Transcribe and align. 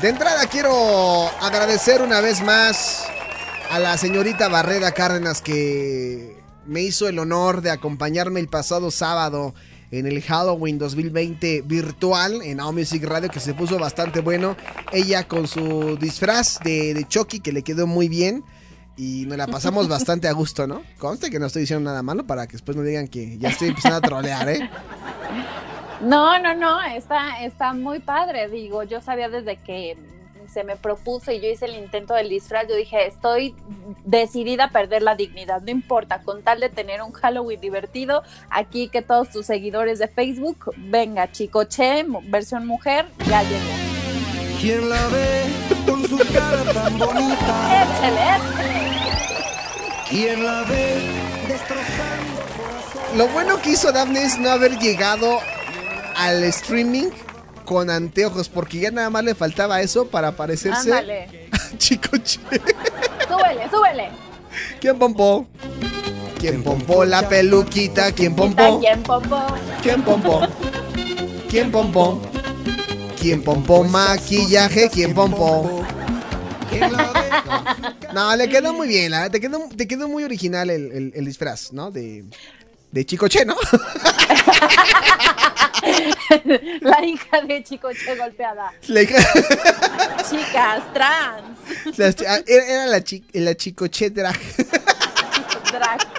De 0.00 0.08
entrada 0.08 0.46
quiero 0.46 1.28
agradecer 1.40 2.02
una 2.02 2.20
vez 2.20 2.42
más 2.42 3.04
a 3.70 3.78
la 3.78 3.96
señorita 3.96 4.48
Barreda 4.48 4.90
Cárdenas 4.90 5.40
que 5.40 6.42
me 6.66 6.82
hizo 6.82 7.08
el 7.08 7.20
honor 7.20 7.62
de 7.62 7.70
acompañarme 7.70 8.40
el 8.40 8.48
pasado 8.48 8.90
sábado 8.90 9.54
en 9.92 10.08
el 10.08 10.20
Halloween 10.22 10.78
2020 10.78 11.62
virtual 11.62 12.42
en 12.42 12.56
Now 12.56 12.72
Music 12.72 13.04
Radio 13.04 13.30
que 13.30 13.38
se 13.38 13.54
puso 13.54 13.78
bastante 13.78 14.18
bueno. 14.18 14.56
Ella 14.90 15.28
con 15.28 15.46
su 15.46 15.96
disfraz 15.96 16.58
de, 16.64 16.94
de 16.94 17.06
Chucky 17.06 17.38
que 17.38 17.52
le 17.52 17.62
quedó 17.62 17.86
muy 17.86 18.08
bien 18.08 18.42
y 18.96 19.26
nos 19.26 19.38
la 19.38 19.46
pasamos 19.46 19.88
bastante 19.88 20.28
a 20.28 20.32
gusto, 20.32 20.66
¿no? 20.66 20.82
Conste 20.98 21.30
que 21.30 21.38
no 21.38 21.46
estoy 21.46 21.60
diciendo 21.62 21.88
nada 21.88 22.02
malo 22.02 22.26
para 22.26 22.46
que 22.46 22.52
después 22.52 22.76
no 22.76 22.82
digan 22.82 23.08
que 23.08 23.38
ya 23.38 23.48
estoy 23.48 23.68
empezando 23.68 23.98
a 23.98 24.00
trolear, 24.00 24.48
¿eh? 24.48 24.70
No, 26.00 26.38
no, 26.38 26.54
no, 26.54 26.82
está, 26.82 27.42
está 27.42 27.72
muy 27.72 28.00
padre. 28.00 28.48
Digo, 28.48 28.82
yo 28.82 29.00
sabía 29.00 29.28
desde 29.28 29.56
que 29.56 29.96
se 30.52 30.64
me 30.64 30.76
propuso 30.76 31.32
y 31.32 31.40
yo 31.40 31.48
hice 31.48 31.64
el 31.64 31.76
intento 31.76 32.14
del 32.14 32.28
disfraz, 32.28 32.68
yo 32.68 32.76
dije, 32.76 33.06
estoy 33.06 33.54
decidida 34.04 34.64
a 34.64 34.70
perder 34.70 35.02
la 35.02 35.14
dignidad, 35.14 35.62
no 35.62 35.70
importa, 35.70 36.20
con 36.22 36.42
tal 36.42 36.60
de 36.60 36.68
tener 36.68 37.00
un 37.02 37.12
Halloween 37.12 37.60
divertido, 37.60 38.22
aquí 38.50 38.88
que 38.88 39.00
todos 39.00 39.30
tus 39.30 39.46
seguidores 39.46 39.98
de 39.98 40.08
Facebook, 40.08 40.74
venga, 40.76 41.30
Chicoche, 41.30 42.04
versión 42.24 42.66
mujer, 42.66 43.06
ya 43.28 43.42
llegó. 43.42 44.60
¿Quién 44.60 44.88
la 44.90 45.08
ve 45.08 45.71
con 45.86 46.08
su 46.08 46.18
cara 46.18 46.72
tan 46.72 46.98
bonita? 46.98 47.84
Échale, 47.84 48.20
échale. 48.36 48.82
¿Quién 50.08 50.44
la 50.44 50.62
ve 50.64 51.00
destrozando 51.48 52.42
Lo 53.16 53.28
bueno 53.28 53.60
que 53.62 53.70
hizo 53.70 53.92
Daphne 53.92 54.24
es 54.24 54.38
no 54.38 54.50
haber 54.50 54.78
llegado 54.78 55.40
al 56.16 56.44
streaming 56.44 57.08
con 57.64 57.88
anteojos, 57.90 58.48
porque 58.48 58.80
ya 58.80 58.90
nada 58.90 59.08
más 59.08 59.24
le 59.24 59.34
faltaba 59.34 59.80
eso 59.80 60.06
para 60.08 60.32
parecerse 60.32 60.92
Ándale, 60.92 61.48
a 61.52 61.78
Chicoche. 61.78 62.40
súbele, 63.28 63.70
súbele. 63.70 64.08
¿Quién 64.80 64.98
pompó? 64.98 65.46
¿Quién 66.38 66.62
pompó 66.62 67.04
la 67.04 67.26
peluquita? 67.28 68.12
¿Quién 68.12 68.34
pompó? 68.34 68.80
¿Quién 68.80 69.02
pompó? 69.02 69.46
¿Quién 69.82 70.02
pompó? 70.02 70.40
¿Quién 71.48 71.70
pompó? 71.70 72.20
¿Quién 73.22 73.40
pompó 73.44 73.84
maquillaje? 73.84 74.90
¿Quién 74.90 75.14
pompó? 75.14 75.86
No, 78.12 78.34
le 78.34 78.48
quedó 78.48 78.72
muy 78.72 78.88
bien, 78.88 79.12
la 79.12 79.30
te 79.30 79.40
quedó, 79.40 79.68
te 79.76 79.86
quedó 79.86 80.08
muy 80.08 80.24
original 80.24 80.68
el, 80.70 80.90
el- 80.90 81.12
el 81.14 81.24
disfraz, 81.24 81.72
¿no? 81.72 81.92
De, 81.92 82.24
de 82.90 83.06
Chicoche, 83.06 83.44
¿no? 83.44 83.54
La 86.80 87.04
hija 87.04 87.40
de 87.46 87.62
Chicoche 87.62 88.16
golpeada. 88.16 88.72
Chicas, 90.28 90.82
trans. 90.92 91.98
las 91.98 92.16
ah, 92.26 92.40
era, 92.46 92.64
era 92.66 92.86
la, 92.86 93.02
chi- 93.04 93.24
la 93.34 93.54
Chicoche 93.54 94.10
drag. 94.10 94.38
drag. 95.72 96.11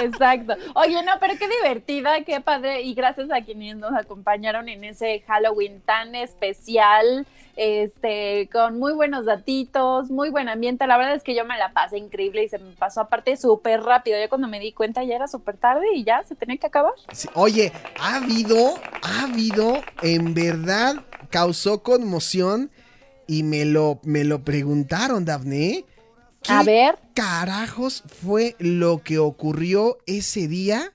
Exacto. 0.00 0.54
Oye, 0.74 1.02
no, 1.02 1.12
pero 1.20 1.34
qué 1.38 1.48
divertida, 1.48 2.24
qué 2.24 2.40
padre. 2.40 2.82
Y 2.82 2.94
gracias 2.94 3.30
a 3.30 3.42
quienes 3.42 3.76
nos 3.76 3.92
acompañaron 3.94 4.68
en 4.68 4.84
ese 4.84 5.20
Halloween 5.26 5.80
tan 5.80 6.14
especial, 6.14 7.26
este, 7.56 8.48
con 8.52 8.78
muy 8.78 8.92
buenos 8.92 9.24
datitos, 9.24 10.10
muy 10.10 10.30
buen 10.30 10.48
ambiente. 10.48 10.86
La 10.86 10.96
verdad 10.96 11.14
es 11.14 11.22
que 11.22 11.34
yo 11.34 11.44
me 11.44 11.58
la 11.58 11.72
pasé 11.72 11.98
increíble 11.98 12.44
y 12.44 12.48
se 12.48 12.58
me 12.58 12.72
pasó 12.72 13.00
aparte 13.00 13.36
súper 13.36 13.82
rápido. 13.82 14.20
Yo 14.20 14.28
cuando 14.28 14.48
me 14.48 14.60
di 14.60 14.72
cuenta 14.72 15.02
ya 15.04 15.16
era 15.16 15.26
súper 15.26 15.56
tarde 15.56 15.86
y 15.94 16.04
ya 16.04 16.22
se 16.24 16.34
tenía 16.34 16.56
que 16.56 16.66
acabar. 16.66 16.92
Sí, 17.12 17.28
Oye, 17.34 17.72
ha 18.00 18.16
habido, 18.16 18.74
ha 19.02 19.24
habido, 19.24 19.82
en 20.02 20.34
verdad 20.34 20.96
causó 21.30 21.82
conmoción 21.82 22.70
y 23.26 23.42
me 23.42 23.64
lo, 23.64 24.00
me 24.04 24.24
lo 24.24 24.42
preguntaron, 24.42 25.24
Dafne. 25.24 25.84
¿Qué 26.42 26.52
A 26.52 26.62
ver. 26.62 26.98
Carajos 27.18 28.04
fue 28.24 28.54
lo 28.60 29.02
que 29.02 29.18
ocurrió 29.18 29.98
ese 30.06 30.46
día 30.46 30.92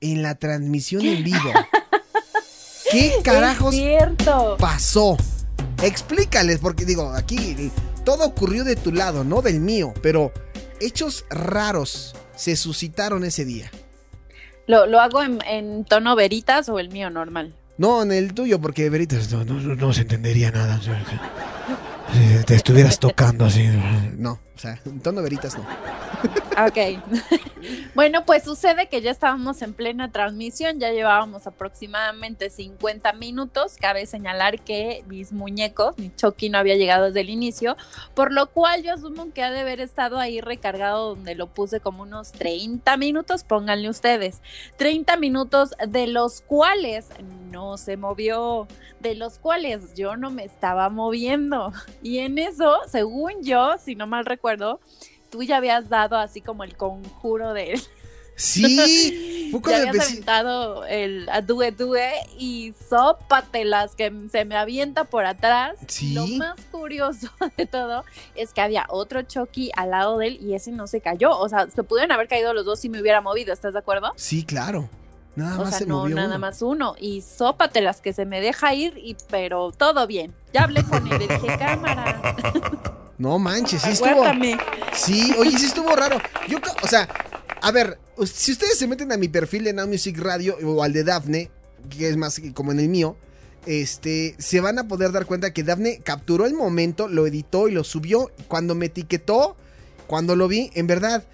en 0.00 0.22
la 0.22 0.34
transmisión 0.36 1.04
en 1.04 1.24
vivo? 1.24 1.52
¿Qué 2.90 3.12
carajos 3.22 3.74
pasó? 4.58 5.18
Explícales, 5.82 6.58
porque 6.58 6.86
digo, 6.86 7.12
aquí 7.12 7.70
todo 8.02 8.24
ocurrió 8.24 8.64
de 8.64 8.76
tu 8.76 8.92
lado, 8.92 9.24
no 9.24 9.42
del 9.42 9.60
mío, 9.60 9.92
pero 10.02 10.32
hechos 10.80 11.26
raros 11.28 12.16
se 12.34 12.56
suscitaron 12.56 13.22
ese 13.22 13.44
día. 13.44 13.70
¿Lo, 14.66 14.86
lo 14.86 15.00
hago 15.00 15.22
en, 15.22 15.40
en 15.46 15.84
tono 15.84 16.16
veritas 16.16 16.70
o 16.70 16.78
el 16.78 16.88
mío 16.88 17.10
normal? 17.10 17.54
No, 17.76 18.02
en 18.02 18.10
el 18.10 18.32
tuyo, 18.32 18.58
porque 18.58 18.88
Veritas 18.88 19.30
no, 19.30 19.44
no, 19.44 19.92
se 19.92 20.00
entendería 20.00 20.50
nada. 20.50 20.78
o 20.78 20.82
sea, 20.82 21.04
que- 21.04 22.38
si 22.38 22.44
te 22.46 22.54
estuvieras 22.54 22.98
tocando 22.98 23.44
así. 23.44 23.68
No, 24.16 24.40
o 24.56 24.58
sea, 24.58 24.80
en 24.86 25.00
tono 25.00 25.22
Veritas 25.22 25.56
no. 25.58 25.64
Ok. 26.66 27.02
bueno, 27.94 28.24
pues 28.24 28.42
sucede 28.44 28.88
que 28.88 29.02
ya 29.02 29.10
estábamos 29.10 29.60
en 29.60 29.74
plena 29.74 30.10
transmisión, 30.10 30.80
ya 30.80 30.90
llevábamos 30.90 31.46
aproximadamente 31.46 32.48
50 32.48 33.12
minutos. 33.12 33.76
Cabe 33.78 34.06
señalar 34.06 34.60
que 34.60 35.04
mis 35.06 35.32
muñecos, 35.32 35.98
mi 35.98 36.10
Chucky 36.16 36.48
no 36.48 36.56
había 36.56 36.76
llegado 36.76 37.04
desde 37.04 37.20
el 37.20 37.28
inicio, 37.28 37.76
por 38.14 38.32
lo 38.32 38.46
cual 38.46 38.82
yo 38.82 38.94
asumo 38.94 39.30
que 39.34 39.42
ha 39.42 39.50
de 39.50 39.60
haber 39.60 39.80
estado 39.80 40.18
ahí 40.18 40.40
recargado 40.40 41.10
donde 41.10 41.34
lo 41.34 41.48
puse 41.48 41.80
como 41.80 42.04
unos 42.04 42.32
30 42.32 42.96
minutos, 42.96 43.44
pónganle 43.44 43.90
ustedes. 43.90 44.40
30 44.78 45.18
minutos 45.18 45.74
de 45.86 46.06
los 46.06 46.40
cuales 46.40 47.08
no 47.50 47.76
se 47.76 47.98
movió, 47.98 48.66
de 49.00 49.14
los 49.14 49.38
cuales 49.38 49.94
yo 49.94 50.16
no 50.16 50.30
me 50.30 50.44
estaba 50.44 50.88
moviendo. 50.88 51.72
Y 52.02 52.18
en 52.18 52.38
eso, 52.38 52.78
según 52.88 53.42
yo, 53.42 53.76
si 53.78 53.94
no 53.94 54.06
mal 54.06 54.24
recuerdo, 54.24 54.45
tú 55.30 55.42
ya 55.42 55.56
habías 55.56 55.88
dado 55.88 56.16
así 56.16 56.40
como 56.40 56.64
el 56.64 56.76
conjuro 56.76 57.52
de 57.52 57.72
él. 57.72 57.82
Sí, 58.36 59.22
Ya 59.68 59.88
habías 59.88 60.10
aventado 60.10 60.84
el 60.86 61.28
adue 61.30 61.70
due 61.70 62.10
y 62.38 62.74
sópatelas 62.88 63.94
que 63.94 64.12
se 64.30 64.44
me 64.44 64.56
avienta 64.56 65.04
por 65.04 65.24
atrás. 65.24 65.78
Sí. 65.86 66.14
Lo 66.14 66.26
más 66.26 66.58
curioso 66.70 67.30
de 67.56 67.64
todo 67.66 68.04
es 68.34 68.52
que 68.52 68.60
había 68.60 68.86
otro 68.88 69.22
Chucky 69.22 69.70
al 69.74 69.90
lado 69.92 70.18
de 70.18 70.26
él 70.28 70.38
y 70.42 70.54
ese 70.54 70.72
no 70.72 70.86
se 70.86 71.00
cayó. 71.00 71.38
O 71.38 71.48
sea, 71.48 71.68
se 71.70 71.82
pudieron 71.84 72.12
haber 72.12 72.28
caído 72.28 72.52
los 72.54 72.64
dos 72.64 72.80
si 72.80 72.88
me 72.88 73.00
hubiera 73.00 73.20
movido, 73.20 73.52
¿estás 73.52 73.72
de 73.72 73.78
acuerdo? 73.78 74.12
Sí, 74.16 74.44
claro. 74.44 74.88
Nada 75.36 75.56
o 75.56 75.60
más 75.60 75.70
sea, 75.70 75.78
se 75.80 75.86
no, 75.86 75.98
movió. 76.00 76.16
nada 76.16 76.28
uno. 76.28 76.38
más 76.38 76.62
uno. 76.62 76.94
Y 76.98 77.22
sópatelas 77.22 78.00
que 78.00 78.12
se 78.12 78.24
me 78.26 78.40
deja 78.40 78.74
ir, 78.74 78.98
y 78.98 79.16
pero 79.30 79.70
todo 79.70 80.06
bien. 80.06 80.34
Ya 80.52 80.64
hablé 80.64 80.82
con 80.82 81.06
él, 81.06 81.18
le 81.18 81.28
dije, 81.28 81.58
cámara. 81.58 82.34
No 83.18 83.38
manches, 83.38 83.82
sí 83.82 83.90
estuvo. 83.90 84.10
Aguárdame. 84.10 84.58
Sí, 84.92 85.34
oye, 85.38 85.58
sí 85.58 85.66
estuvo 85.66 85.94
raro. 85.94 86.18
Yo, 86.48 86.58
o 86.82 86.88
sea, 86.88 87.08
a 87.62 87.70
ver, 87.70 87.98
si 88.24 88.52
ustedes 88.52 88.78
se 88.78 88.86
meten 88.86 89.12
a 89.12 89.16
mi 89.16 89.28
perfil 89.28 89.64
de 89.64 89.72
Now 89.72 89.86
Music 89.86 90.18
Radio 90.18 90.56
o 90.62 90.82
al 90.82 90.92
de 90.92 91.04
Dafne, 91.04 91.50
que 91.90 92.08
es 92.08 92.16
más 92.16 92.40
como 92.54 92.72
en 92.72 92.80
el 92.80 92.88
mío, 92.88 93.16
este, 93.66 94.34
se 94.38 94.60
van 94.60 94.78
a 94.78 94.86
poder 94.86 95.12
dar 95.12 95.26
cuenta 95.26 95.52
que 95.52 95.62
Dafne 95.62 96.00
capturó 96.02 96.46
el 96.46 96.54
momento, 96.54 97.08
lo 97.08 97.26
editó 97.26 97.68
y 97.68 97.72
lo 97.72 97.84
subió. 97.84 98.30
Cuando 98.48 98.74
me 98.74 98.86
etiquetó, 98.86 99.56
cuando 100.06 100.36
lo 100.36 100.48
vi, 100.48 100.70
en 100.74 100.86
verdad, 100.86 101.24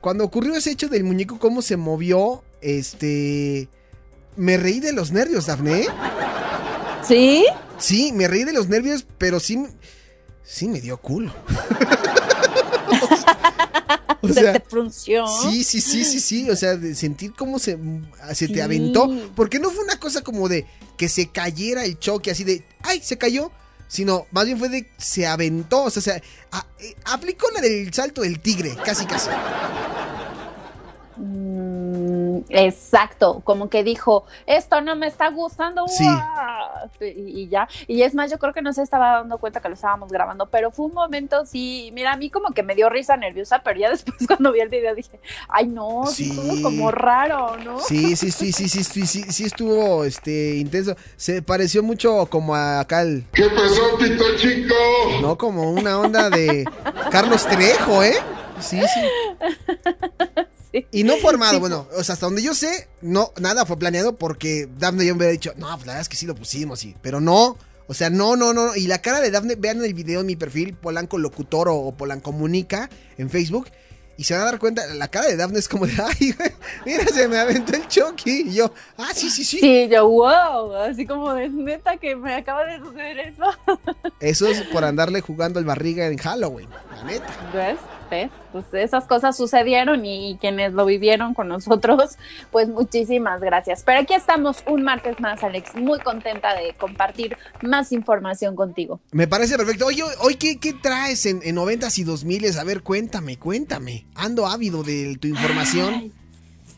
cuando 0.00 0.24
ocurrió 0.24 0.54
ese 0.54 0.70
hecho 0.70 0.88
del 0.88 1.04
muñeco, 1.04 1.38
cómo 1.38 1.62
se 1.62 1.76
movió, 1.76 2.42
este, 2.62 3.68
me 4.36 4.56
reí 4.56 4.80
de 4.80 4.92
los 4.92 5.12
nervios, 5.12 5.46
Dafne. 5.46 5.86
¿Sí? 7.06 7.44
Sí, 7.78 8.12
me 8.12 8.28
reí 8.28 8.44
de 8.44 8.52
los 8.52 8.68
nervios, 8.68 9.06
pero 9.18 9.40
sí, 9.40 9.62
sí 10.44 10.68
me 10.68 10.80
dio 10.80 10.96
culo. 10.98 11.32
O 14.20 14.28
se 14.28 14.34
sea, 14.34 14.52
te 14.54 14.60
frunció. 14.60 15.26
Sí, 15.26 15.64
sí, 15.64 15.82
sí, 15.82 16.02
sí, 16.02 16.18
sí. 16.18 16.48
O 16.48 16.56
sea, 16.56 16.76
de 16.76 16.94
sentir 16.94 17.34
cómo 17.36 17.58
se, 17.58 17.78
se 18.32 18.48
te 18.48 18.62
aventó. 18.62 19.06
Porque 19.36 19.58
no 19.58 19.70
fue 19.70 19.84
una 19.84 19.98
cosa 20.00 20.22
como 20.22 20.48
de 20.48 20.66
que 20.96 21.10
se 21.10 21.28
cayera 21.30 21.84
el 21.84 21.98
choque, 21.98 22.30
así 22.30 22.42
de, 22.42 22.64
ay, 22.82 23.02
se 23.04 23.18
cayó. 23.18 23.50
Sino, 23.86 24.26
más 24.30 24.46
bien 24.46 24.58
fue 24.58 24.70
de 24.70 24.88
se 24.96 25.26
aventó. 25.26 25.82
O 25.84 25.90
sea, 25.90 26.00
se- 26.02 26.22
a- 26.52 26.66
eh, 26.78 26.96
aplicó 27.04 27.50
la 27.50 27.60
del 27.60 27.92
salto 27.92 28.22
del 28.22 28.40
tigre, 28.40 28.74
casi, 28.82 29.04
casi. 29.04 29.28
Exacto, 32.48 33.40
como 33.44 33.68
que 33.68 33.82
dijo, 33.82 34.24
esto 34.46 34.80
no 34.80 34.96
me 34.96 35.06
está 35.06 35.30
gustando. 35.30 35.86
Y, 37.00 37.42
y 37.42 37.48
ya. 37.48 37.68
Y 37.86 38.02
es 38.02 38.14
más, 38.14 38.30
yo 38.30 38.38
creo 38.38 38.52
que 38.52 38.62
no 38.62 38.72
se 38.72 38.82
estaba 38.82 39.18
dando 39.18 39.38
cuenta 39.38 39.60
que 39.60 39.68
lo 39.68 39.74
estábamos 39.74 40.10
grabando, 40.10 40.46
pero 40.46 40.70
fue 40.70 40.86
un 40.86 40.94
momento, 40.94 41.46
sí, 41.46 41.90
mira, 41.94 42.12
a 42.12 42.16
mí 42.16 42.30
como 42.30 42.52
que 42.52 42.62
me 42.62 42.74
dio 42.74 42.88
risa 42.88 43.16
nerviosa, 43.16 43.62
pero 43.64 43.80
ya 43.80 43.90
después 43.94 44.26
cuando 44.26 44.52
vi 44.52 44.60
el 44.60 44.68
video 44.68 44.94
dije, 44.94 45.20
ay 45.48 45.66
no, 45.66 46.06
sí, 46.06 46.30
estuvo 46.30 46.62
como 46.62 46.90
raro, 46.90 47.56
¿no? 47.58 47.80
Sí, 47.80 48.16
sí, 48.16 48.30
sí, 48.30 48.52
sí, 48.52 48.68
sí, 48.68 48.84
sí, 48.84 49.06
sí, 49.06 49.22
sí 49.30 49.44
estuvo 49.44 50.04
este 50.04 50.56
intenso. 50.56 50.96
Se 51.16 51.42
pareció 51.42 51.82
mucho 51.82 52.26
como 52.26 52.54
a 52.54 52.80
acá 52.80 53.02
el, 53.02 53.24
¿Qué 53.32 53.48
pasó, 53.48 53.96
Pito 53.98 54.36
Chico? 54.36 54.74
no 55.20 55.36
como 55.36 55.70
una 55.70 55.98
onda 55.98 56.30
de 56.30 56.64
Carlos 57.10 57.46
Trejo, 57.46 58.02
¿eh? 58.02 58.14
Sí, 58.60 58.80
sí. 58.80 59.00
Y 60.90 61.04
no 61.04 61.16
fue 61.16 61.30
armado, 61.32 61.60
bueno, 61.60 61.86
o 61.96 62.02
sea, 62.02 62.14
hasta 62.14 62.26
donde 62.26 62.42
yo 62.42 62.54
sé, 62.54 62.88
no, 63.00 63.32
nada 63.40 63.64
fue 63.66 63.78
planeado 63.78 64.16
porque 64.16 64.68
Daphne 64.78 65.06
ya 65.06 65.12
me 65.12 65.18
hubiera 65.18 65.32
dicho, 65.32 65.52
no, 65.56 65.68
pues 65.68 65.86
la 65.86 65.92
verdad 65.92 66.00
es 66.00 66.08
que 66.08 66.16
sí 66.16 66.26
lo 66.26 66.34
pusimos, 66.34 66.80
sí, 66.80 66.94
pero 67.02 67.20
no, 67.20 67.56
o 67.86 67.94
sea, 67.94 68.10
no, 68.10 68.36
no, 68.36 68.52
no, 68.52 68.74
y 68.74 68.86
la 68.86 69.00
cara 69.00 69.20
de 69.20 69.30
Daphne, 69.30 69.56
vean 69.56 69.84
el 69.84 69.94
video 69.94 70.20
en 70.20 70.26
mi 70.26 70.36
perfil, 70.36 70.74
Polanco 70.74 71.18
Locutor 71.18 71.68
o, 71.68 71.76
o 71.76 71.92
Polanco 71.92 72.32
Comunica 72.32 72.88
en 73.18 73.30
Facebook, 73.30 73.68
y 74.16 74.24
se 74.24 74.34
van 74.34 74.42
a 74.42 74.46
dar 74.46 74.58
cuenta, 74.58 74.86
la 74.94 75.08
cara 75.08 75.26
de 75.26 75.36
Daphne 75.36 75.58
es 75.58 75.68
como 75.68 75.86
de, 75.86 75.92
ay, 76.02 76.34
mira, 76.86 77.04
se 77.06 77.28
me 77.28 77.38
aventó 77.38 77.74
el 77.74 77.86
Chucky, 77.88 78.48
y 78.48 78.54
yo, 78.54 78.72
ah, 78.96 79.10
sí, 79.14 79.28
sí, 79.30 79.44
sí, 79.44 79.58
Sí, 79.58 79.88
yo, 79.90 80.08
wow, 80.08 80.74
así 80.76 81.06
como 81.06 81.34
de 81.34 81.48
neta 81.48 81.96
que 81.96 82.14
me 82.16 82.34
acaba 82.34 82.64
de 82.64 82.78
suceder 82.78 83.18
eso. 83.18 83.44
eso 84.20 84.46
es 84.46 84.62
por 84.68 84.84
andarle 84.84 85.20
jugando 85.20 85.58
el 85.58 85.64
barriga 85.64 86.06
en 86.06 86.18
Halloween, 86.18 86.68
la 86.70 87.04
neta. 87.04 87.50
¿Ves? 87.52 87.78
¿Ves? 88.10 88.30
Pues 88.52 88.64
esas 88.72 89.06
cosas 89.06 89.36
sucedieron 89.36 90.04
y, 90.04 90.30
y 90.32 90.36
quienes 90.36 90.72
lo 90.72 90.84
vivieron 90.86 91.34
con 91.34 91.48
nosotros, 91.48 92.16
pues 92.52 92.68
muchísimas 92.68 93.40
gracias. 93.40 93.82
Pero 93.84 94.00
aquí 94.00 94.14
estamos 94.14 94.62
un 94.68 94.82
martes 94.82 95.18
más, 95.20 95.42
Alex, 95.42 95.74
muy 95.74 95.98
contenta 96.00 96.54
de 96.54 96.74
compartir 96.74 97.36
más 97.62 97.92
información 97.92 98.54
contigo. 98.56 99.00
Me 99.12 99.26
parece 99.26 99.56
perfecto. 99.56 99.86
Oye, 99.86 100.02
hoy, 100.20 100.36
¿qué, 100.36 100.58
qué 100.58 100.72
traes 100.74 101.26
en, 101.26 101.40
en 101.42 101.56
90s 101.56 101.98
y 101.98 102.04
2000s? 102.04 102.56
A 102.58 102.64
ver, 102.64 102.82
cuéntame, 102.82 103.38
cuéntame. 103.38 104.06
Ando 104.14 104.46
ávido 104.46 104.82
de 104.82 105.16
tu 105.18 105.26
información. 105.28 105.94
Ay, 105.94 106.12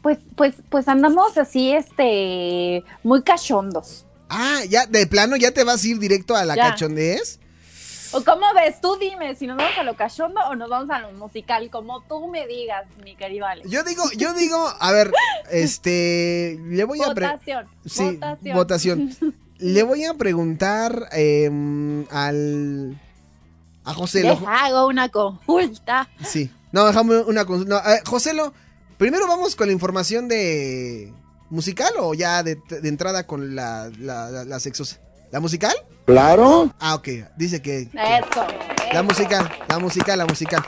Pues, 0.02 0.18
pues, 0.36 0.54
pues 0.70 0.88
andamos 0.88 1.36
así, 1.36 1.72
este, 1.72 2.84
muy 3.02 3.22
cachondos. 3.22 4.04
Ah, 4.28 4.60
ya, 4.68 4.86
de 4.86 5.06
plano, 5.06 5.36
ya 5.36 5.52
te 5.52 5.64
vas 5.64 5.84
a 5.84 5.88
ir 5.88 5.98
directo 5.98 6.34
a 6.36 6.44
la 6.44 6.56
Ya. 6.56 6.70
cachondez. 6.70 7.40
¿O 8.16 8.24
cómo 8.24 8.46
ves? 8.54 8.80
Tú 8.80 8.96
dime 8.98 9.34
si 9.34 9.46
nos 9.46 9.56
vamos 9.56 9.76
a 9.78 9.82
lo 9.82 9.94
cachondo 9.96 10.40
o 10.48 10.54
nos 10.56 10.68
vamos 10.68 10.90
a 10.90 10.98
lo 11.00 11.12
musical, 11.12 11.68
como 11.70 12.02
tú 12.02 12.26
me 12.28 12.46
digas, 12.46 12.86
mi 13.04 13.14
querido 13.16 13.46
Alex. 13.46 13.68
Yo 13.70 13.82
digo, 13.84 14.04
yo 14.16 14.32
digo, 14.34 14.56
a 14.80 14.92
ver, 14.92 15.10
este, 15.50 16.58
le 16.66 16.84
voy 16.84 17.00
a 17.00 17.04
Sí, 17.04 17.08
votación. 17.10 18.54
votación. 18.54 19.16
Le 19.58 19.82
voy 19.84 20.04
a 20.04 20.12
preguntar 20.12 21.08
em, 21.12 22.04
al 22.10 23.00
a 23.84 23.94
José 23.94 24.22
Lo. 24.22 24.34
Les 24.34 24.40
hago 24.46 24.86
una 24.86 25.08
consulta. 25.08 26.10
Sí. 26.22 26.50
No, 26.72 26.84
déjame 26.84 27.20
una 27.20 27.46
consulta. 27.46 27.82
No, 27.82 27.90
eh, 27.90 28.02
Joselo, 28.04 28.52
primero 28.98 29.26
vamos 29.26 29.56
con 29.56 29.68
la 29.68 29.72
información 29.72 30.28
de 30.28 31.10
musical 31.48 31.94
o 32.00 32.12
ya 32.12 32.42
de, 32.42 32.56
de 32.68 32.86
entrada 32.88 33.26
con 33.26 33.54
la, 33.56 33.90
la, 33.98 34.28
la, 34.30 34.44
la 34.44 34.56
sexos- 34.60 34.98
¿La 35.30 35.40
musical? 35.40 35.74
Claro. 36.06 36.72
Ah, 36.78 36.94
ok. 36.94 37.08
Dice 37.36 37.60
que, 37.60 37.88
que- 37.88 37.98
Eso. 37.98 38.46
la 38.92 39.00
eso. 39.00 39.04
musical, 39.04 39.50
la 39.68 39.78
musical, 39.78 40.18
la 40.18 40.26
musical. 40.26 40.62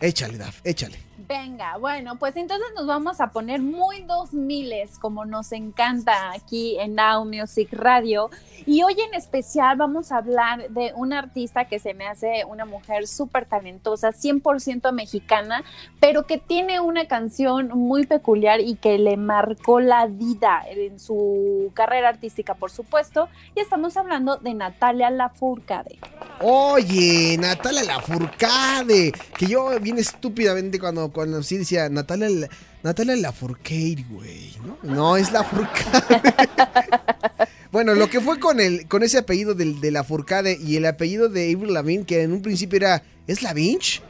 Échale, 0.00 0.38
Daf, 0.38 0.60
échale. 0.64 0.98
Venga, 1.32 1.78
bueno, 1.78 2.16
pues 2.16 2.36
entonces 2.36 2.66
nos 2.76 2.86
vamos 2.86 3.18
a 3.22 3.28
poner 3.28 3.62
muy 3.62 4.02
dos 4.02 4.34
miles, 4.34 4.98
como 4.98 5.24
nos 5.24 5.52
encanta 5.52 6.30
aquí 6.32 6.78
en 6.78 6.94
Now 6.94 7.24
Music 7.24 7.70
Radio. 7.72 8.28
Y 8.66 8.82
hoy 8.82 8.96
en 9.00 9.14
especial 9.14 9.78
vamos 9.78 10.12
a 10.12 10.18
hablar 10.18 10.68
de 10.68 10.92
una 10.94 11.18
artista 11.20 11.64
que 11.64 11.78
se 11.78 11.94
me 11.94 12.06
hace 12.06 12.44
una 12.46 12.66
mujer 12.66 13.08
súper 13.08 13.46
talentosa, 13.46 14.10
100% 14.10 14.92
mexicana, 14.92 15.64
pero 16.00 16.26
que 16.26 16.36
tiene 16.36 16.80
una 16.80 17.06
canción 17.06 17.68
muy 17.68 18.04
peculiar 18.04 18.60
y 18.60 18.74
que 18.74 18.98
le 18.98 19.16
marcó 19.16 19.80
la 19.80 20.08
vida 20.08 20.62
en 20.68 21.00
su 21.00 21.72
carrera 21.72 22.10
artística, 22.10 22.56
por 22.56 22.70
supuesto. 22.70 23.30
Y 23.56 23.60
estamos 23.60 23.96
hablando 23.96 24.36
de 24.36 24.52
Natalia 24.52 25.08
Lafourcade. 25.08 25.98
Oye, 26.40 27.38
Natalia 27.38 27.84
Lafourcade. 27.84 29.12
Que 29.38 29.46
yo 29.46 29.70
bien 29.80 29.98
estúpidamente 29.98 30.78
cuando 30.78 31.10
conocí 31.24 31.56
decía 31.58 31.88
Natalia, 31.88 32.28
La- 32.28 32.48
Natalia 32.82 33.16
Lafourcade, 33.16 34.04
güey. 34.10 34.54
¿no? 34.66 34.78
no, 34.82 35.16
es 35.16 35.30
Lafourcade. 35.32 36.20
bueno, 37.72 37.94
lo 37.94 38.08
que 38.10 38.20
fue 38.20 38.38
con 38.38 38.60
el, 38.60 38.86
con 38.88 39.02
ese 39.02 39.18
apellido 39.18 39.54
del, 39.54 39.80
de 39.80 39.90
Lafourcade 39.90 40.58
y 40.60 40.76
el 40.76 40.86
apellido 40.86 41.28
de 41.28 41.52
Avril 41.52 41.72
Lavigne, 41.74 42.04
que 42.04 42.22
en 42.22 42.32
un 42.32 42.42
principio 42.42 42.76
era, 42.76 43.02
¿es 43.26 43.42
Lavinch? 43.42 44.02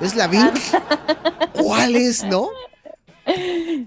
¿Es 0.00 0.14
Lavinch? 0.14 0.72
¿Cuál 1.54 1.96
es, 1.96 2.24
no? 2.24 2.48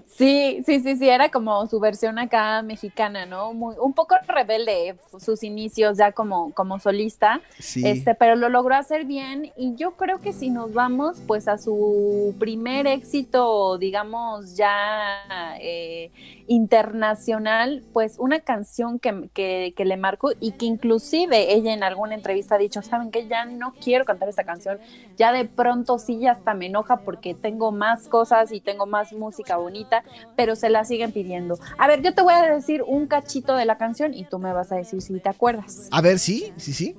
Sí, 0.06 0.62
sí, 0.64 0.80
sí, 0.80 0.96
sí, 0.96 1.08
era 1.08 1.28
como 1.30 1.66
su 1.66 1.80
versión 1.80 2.18
acá 2.18 2.62
mexicana, 2.62 3.26
¿no? 3.26 3.52
Muy, 3.52 3.74
un 3.80 3.92
poco 3.92 4.14
rebelde 4.26 4.96
sus 5.18 5.42
inicios 5.42 5.98
ya 5.98 6.12
como, 6.12 6.52
como 6.54 6.78
solista, 6.78 7.40
Sí. 7.58 7.86
este, 7.86 8.14
pero 8.14 8.36
lo 8.36 8.48
logró 8.48 8.74
hacer 8.74 9.04
bien 9.04 9.52
y 9.56 9.74
yo 9.74 9.92
creo 9.92 10.20
que 10.20 10.32
si 10.32 10.50
nos 10.50 10.72
vamos 10.72 11.18
pues 11.26 11.48
a 11.48 11.58
su 11.58 12.34
primer 12.38 12.86
éxito, 12.86 13.76
digamos 13.78 14.56
ya 14.56 15.56
eh, 15.60 16.10
internacional, 16.46 17.82
pues 17.92 18.16
una 18.18 18.40
canción 18.40 18.98
que, 18.98 19.28
que, 19.32 19.72
que 19.76 19.84
le 19.84 19.96
marcó 19.96 20.32
y 20.40 20.52
que 20.52 20.66
inclusive 20.66 21.54
ella 21.54 21.72
en 21.72 21.82
alguna 21.82 22.14
entrevista 22.14 22.56
ha 22.56 22.58
dicho, 22.58 22.82
saben 22.82 23.10
que 23.10 23.26
ya 23.26 23.44
no 23.44 23.74
quiero 23.82 24.04
cantar 24.04 24.28
esta 24.28 24.44
canción, 24.44 24.78
ya 25.16 25.32
de 25.32 25.44
pronto 25.44 25.98
sí 25.98 26.18
ya 26.18 26.32
hasta 26.32 26.54
me 26.54 26.66
enoja 26.66 26.98
porque 26.98 27.34
tengo 27.34 27.72
más 27.72 28.08
cosas 28.08 28.52
y 28.52 28.60
tengo 28.60 28.86
más 28.86 29.12
música 29.12 29.56
bonita, 29.56 30.04
pero 30.36 30.56
se 30.56 30.70
la 30.70 30.84
siguen 30.84 31.12
pidiendo. 31.12 31.58
A 31.78 31.86
ver, 31.86 32.02
yo 32.02 32.14
te 32.14 32.22
voy 32.22 32.34
a 32.34 32.42
decir 32.42 32.82
un 32.86 33.06
cachito 33.06 33.54
de 33.54 33.64
la 33.64 33.78
canción 33.78 34.14
y 34.14 34.24
tú 34.24 34.38
me 34.38 34.52
vas 34.52 34.72
a 34.72 34.76
decir 34.76 35.00
si 35.02 35.18
te 35.20 35.28
acuerdas. 35.28 35.88
A 35.90 36.00
ver, 36.00 36.18
sí, 36.18 36.52
sí, 36.56 36.72
sí. 36.72 36.96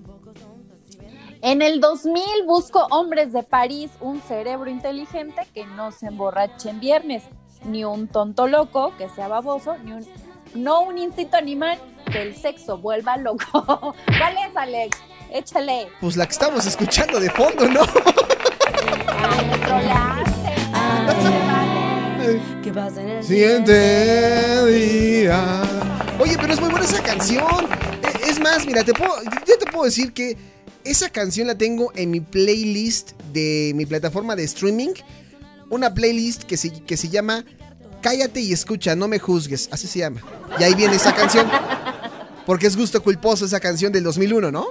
En 1.41 1.61
el 1.61 1.79
2000 1.79 2.23
busco 2.47 2.87
hombres 2.89 3.31
de 3.31 3.43
París, 3.43 3.91
un 4.01 4.19
cerebro 4.21 4.69
inteligente 4.69 5.43
que 5.53 5.65
no 5.67 5.91
se 5.91 6.07
emborrache 6.07 6.69
en 6.69 6.79
viernes, 6.79 7.23
ni 7.65 7.83
un 7.83 8.07
tonto 8.07 8.47
loco 8.47 8.93
que 8.97 9.09
sea 9.09 9.27
baboso, 9.27 9.75
ni 9.83 9.91
un 9.93 10.05
no 10.53 10.81
un 10.83 10.97
instinto 10.97 11.35
animal 11.37 11.77
que 12.11 12.21
el 12.21 12.35
sexo 12.35 12.77
vuelva 12.77 13.17
loco. 13.17 13.45
¿Cuál 14.05 14.35
es, 14.49 14.55
Alex? 14.55 14.97
Échale. 15.31 15.89
Pues 15.99 16.15
la 16.15 16.25
que 16.25 16.31
estamos 16.31 16.65
escuchando 16.65 17.19
de 17.19 17.29
fondo, 17.29 17.67
¿no? 17.67 17.81
Ay, 19.07 19.45
me 19.45 19.57
trolaste. 19.57 20.55
Vale. 20.71 22.39
¿Qué 22.63 22.71
pasa 22.71 23.01
en 23.01 23.09
el 23.09 23.23
Siguiente 23.23 24.65
día. 24.71 25.61
Oye, 26.19 26.37
pero 26.39 26.53
es 26.53 26.61
muy 26.61 26.69
buena 26.69 26.85
esa 26.85 27.03
canción. 27.03 27.65
E- 28.03 28.29
Es 28.29 28.39
más, 28.39 28.65
mira, 28.65 28.83
te 28.83 28.93
puedo, 28.93 29.11
yo 29.45 29.57
te 29.59 29.65
puedo 29.71 29.85
decir 29.85 30.13
que 30.13 30.37
esa 30.83 31.09
canción 31.09 31.47
la 31.47 31.55
tengo 31.55 31.91
en 31.95 32.11
mi 32.11 32.19
playlist 32.21 33.11
de 33.33 33.73
mi 33.75 33.85
plataforma 33.85 34.35
de 34.35 34.43
streaming. 34.45 34.93
Una 35.69 35.93
playlist 35.93 36.43
que 36.43 36.57
se, 36.57 36.71
que 36.71 36.97
se 36.97 37.09
llama 37.09 37.45
Cállate 38.01 38.39
y 38.39 38.53
escucha, 38.53 38.95
no 38.95 39.07
me 39.07 39.17
juzgues. 39.17 39.67
Así 39.71 39.87
se 39.87 39.99
llama. 39.99 40.21
Y 40.59 40.63
ahí 40.63 40.75
viene 40.75 40.95
esa 40.95 41.15
canción. 41.15 41.49
Porque 42.45 42.67
es 42.67 42.77
gusto 42.77 43.01
culposo 43.01 43.45
esa 43.45 43.59
canción 43.59 43.91
del 43.91 44.03
2001, 44.03 44.51
¿no? 44.51 44.67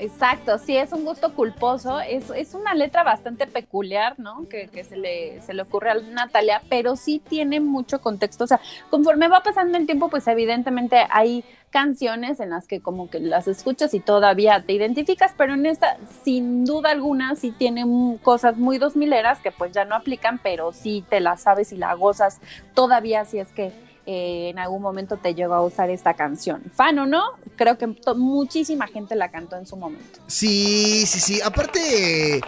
Exacto, 0.00 0.56
sí, 0.56 0.78
es 0.78 0.92
un 0.92 1.04
gusto 1.04 1.34
culposo, 1.34 2.00
es, 2.00 2.30
es 2.30 2.54
una 2.54 2.74
letra 2.74 3.02
bastante 3.02 3.46
peculiar, 3.46 4.18
¿no? 4.18 4.48
Que, 4.48 4.68
que 4.68 4.82
se, 4.82 4.96
le, 4.96 5.42
se 5.42 5.52
le 5.52 5.60
ocurre 5.60 5.90
a 5.90 5.94
Natalia, 5.94 6.62
pero 6.70 6.96
sí 6.96 7.18
tiene 7.18 7.60
mucho 7.60 8.00
contexto, 8.00 8.44
o 8.44 8.46
sea, 8.46 8.60
conforme 8.88 9.28
va 9.28 9.42
pasando 9.42 9.76
el 9.76 9.84
tiempo, 9.84 10.08
pues 10.08 10.26
evidentemente 10.26 11.06
hay 11.10 11.44
canciones 11.68 12.40
en 12.40 12.48
las 12.48 12.66
que 12.66 12.80
como 12.80 13.10
que 13.10 13.20
las 13.20 13.46
escuchas 13.46 13.92
y 13.92 14.00
todavía 14.00 14.62
te 14.62 14.72
identificas, 14.72 15.34
pero 15.36 15.52
en 15.52 15.66
esta, 15.66 15.98
sin 16.24 16.64
duda 16.64 16.92
alguna, 16.92 17.36
sí 17.36 17.52
tiene 17.52 17.84
cosas 18.22 18.56
muy 18.56 18.78
dos 18.78 18.96
mileras 18.96 19.40
que 19.40 19.52
pues 19.52 19.72
ya 19.72 19.84
no 19.84 19.94
aplican, 19.94 20.40
pero 20.42 20.72
sí 20.72 21.04
te 21.10 21.20
las 21.20 21.42
sabes 21.42 21.72
y 21.72 21.76
la 21.76 21.92
gozas 21.92 22.40
todavía 22.72 23.26
si 23.26 23.38
es 23.38 23.52
que 23.52 23.70
eh, 24.12 24.48
en 24.50 24.58
algún 24.58 24.82
momento 24.82 25.16
te 25.18 25.34
llegó 25.36 25.54
a 25.54 25.62
usar 25.64 25.88
esta 25.88 26.14
canción. 26.14 26.62
Fan 26.74 26.98
o 26.98 27.06
no, 27.06 27.22
creo 27.56 27.78
que 27.78 27.86
muchísima 28.16 28.88
gente 28.88 29.14
la 29.14 29.30
cantó 29.30 29.56
en 29.56 29.66
su 29.66 29.76
momento. 29.76 30.18
Sí, 30.26 31.04
sí, 31.06 31.20
sí. 31.20 31.40
Aparte, 31.40 32.40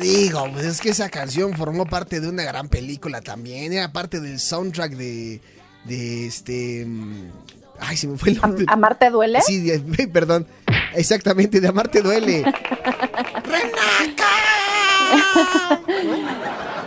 digo, 0.00 0.48
pues 0.52 0.64
es 0.64 0.80
que 0.80 0.88
esa 0.88 1.10
canción 1.10 1.52
formó 1.54 1.84
parte 1.84 2.18
de 2.20 2.28
una 2.30 2.44
gran 2.44 2.68
película 2.68 3.20
también. 3.20 3.72
Era 3.74 3.92
parte 3.92 4.20
del 4.20 4.40
soundtrack 4.40 4.92
de, 4.92 5.40
de 5.84 6.26
este... 6.26 6.84
mm, 6.86 7.30
Ay, 7.80 7.96
se 7.96 8.06
me 8.06 8.16
fue 8.16 8.30
el 8.30 8.36
¿Am- 8.42 8.50
nombre. 8.50 8.64
¿Amarte 8.68 9.10
duele? 9.10 9.40
Sí, 9.42 9.60
de- 9.60 10.06
perdón. 10.12 10.46
Exactamente, 10.94 11.60
de 11.60 11.68
Amarte 11.68 12.00
Duele. 12.00 12.42
¡Renaca! 13.44 14.28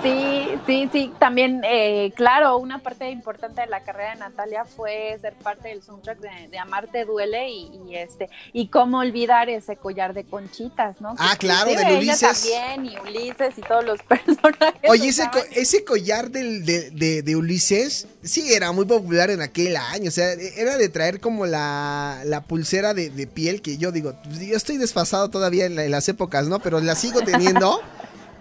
Sí, 0.03 0.44
sí, 0.65 0.89
sí. 0.91 1.11
También, 1.19 1.61
eh, 1.63 2.11
claro, 2.15 2.57
una 2.57 2.79
parte 2.79 3.09
importante 3.09 3.61
de 3.61 3.67
la 3.67 3.81
carrera 3.83 4.11
de 4.13 4.19
Natalia 4.19 4.65
fue 4.65 5.17
ser 5.21 5.33
parte 5.33 5.69
del 5.69 5.81
soundtrack 5.83 6.19
de, 6.19 6.47
de 6.49 6.57
Amarte 6.59 7.05
Duele 7.05 7.49
y, 7.49 7.71
y, 7.87 7.95
este 7.95 8.29
y 8.53 8.67
cómo 8.67 8.99
olvidar 8.99 9.49
ese 9.49 9.75
collar 9.77 10.13
de 10.13 10.23
conchitas, 10.25 10.99
¿no? 11.01 11.15
Ah, 11.17 11.31
Que 11.39 11.47
claro, 11.47 11.69
ella 11.71 11.97
Ulises. 11.97 12.19
también 12.21 12.85
y 12.85 12.97
Ulises 12.99 13.57
y 13.57 13.61
todos 13.61 13.83
los 13.85 14.01
personajes. 14.07 14.89
Oye, 14.89 15.09
ese, 15.09 15.29
co- 15.31 15.43
ese 15.55 15.83
collar 15.83 16.29
del, 16.31 16.65
de, 16.65 16.89
de- 16.91 17.21
de 17.21 17.35
Ulises, 17.35 18.07
sí, 18.23 18.53
era 18.53 18.71
muy 18.71 18.85
popular 18.85 19.29
en 19.29 19.41
aquel 19.41 19.75
año. 19.77 20.09
O 20.09 20.11
sea, 20.11 20.31
era 20.33 20.77
de 20.77 20.89
traer 20.89 21.19
como 21.19 21.45
la, 21.45 22.21
la 22.25 22.41
pulsera 22.41 22.93
de, 22.93 23.09
de 23.09 23.27
piel 23.27 23.61
que 23.61 23.77
yo 23.77 23.91
digo, 23.91 24.13
pues, 24.23 24.39
yo 24.39 24.55
estoy 24.55 24.77
desfasado 24.77 25.29
todavía 25.29 25.65
en, 25.65 25.75
la- 25.75 25.85
en 25.85 25.91
las 25.91 26.07
épocas, 26.09 26.47
¿no? 26.47 26.59
Pero 26.59 26.79
la 26.79 26.95
sigo 26.95 27.21
teniendo. 27.21 27.79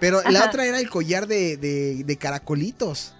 Pero 0.04 0.20
la 0.30 0.44
otra 0.44 0.66
era 0.66 0.78
el 0.78 0.90
collar 0.90 1.26
de, 1.26 1.56
de- 1.56 2.04
de 2.04 2.16
caracolitos. 2.16 3.14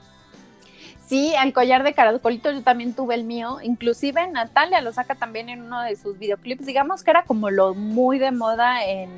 Sí, 1.07 1.35
el 1.43 1.53
collar 1.53 1.83
de 1.83 1.93
caracolito 1.95 2.50
yo 2.50 2.62
también 2.62 2.95
tuve 2.95 3.14
el 3.14 3.25
mío. 3.25 3.59
Inclusive 3.62 4.26
Natalia 4.29 4.81
lo 4.81 4.93
saca 4.93 5.14
también 5.14 5.49
en 5.50 5.62
uno 5.62 5.83
de 5.83 5.97
sus 5.97 6.19
videoclips. 6.19 6.64
Digamos 6.67 7.03
que 7.05 7.11
era 7.11 7.25
como 7.25 7.50
lo 7.50 7.75
muy 7.75 8.19
de 8.19 8.31
moda 8.33 8.85
en, 8.87 9.11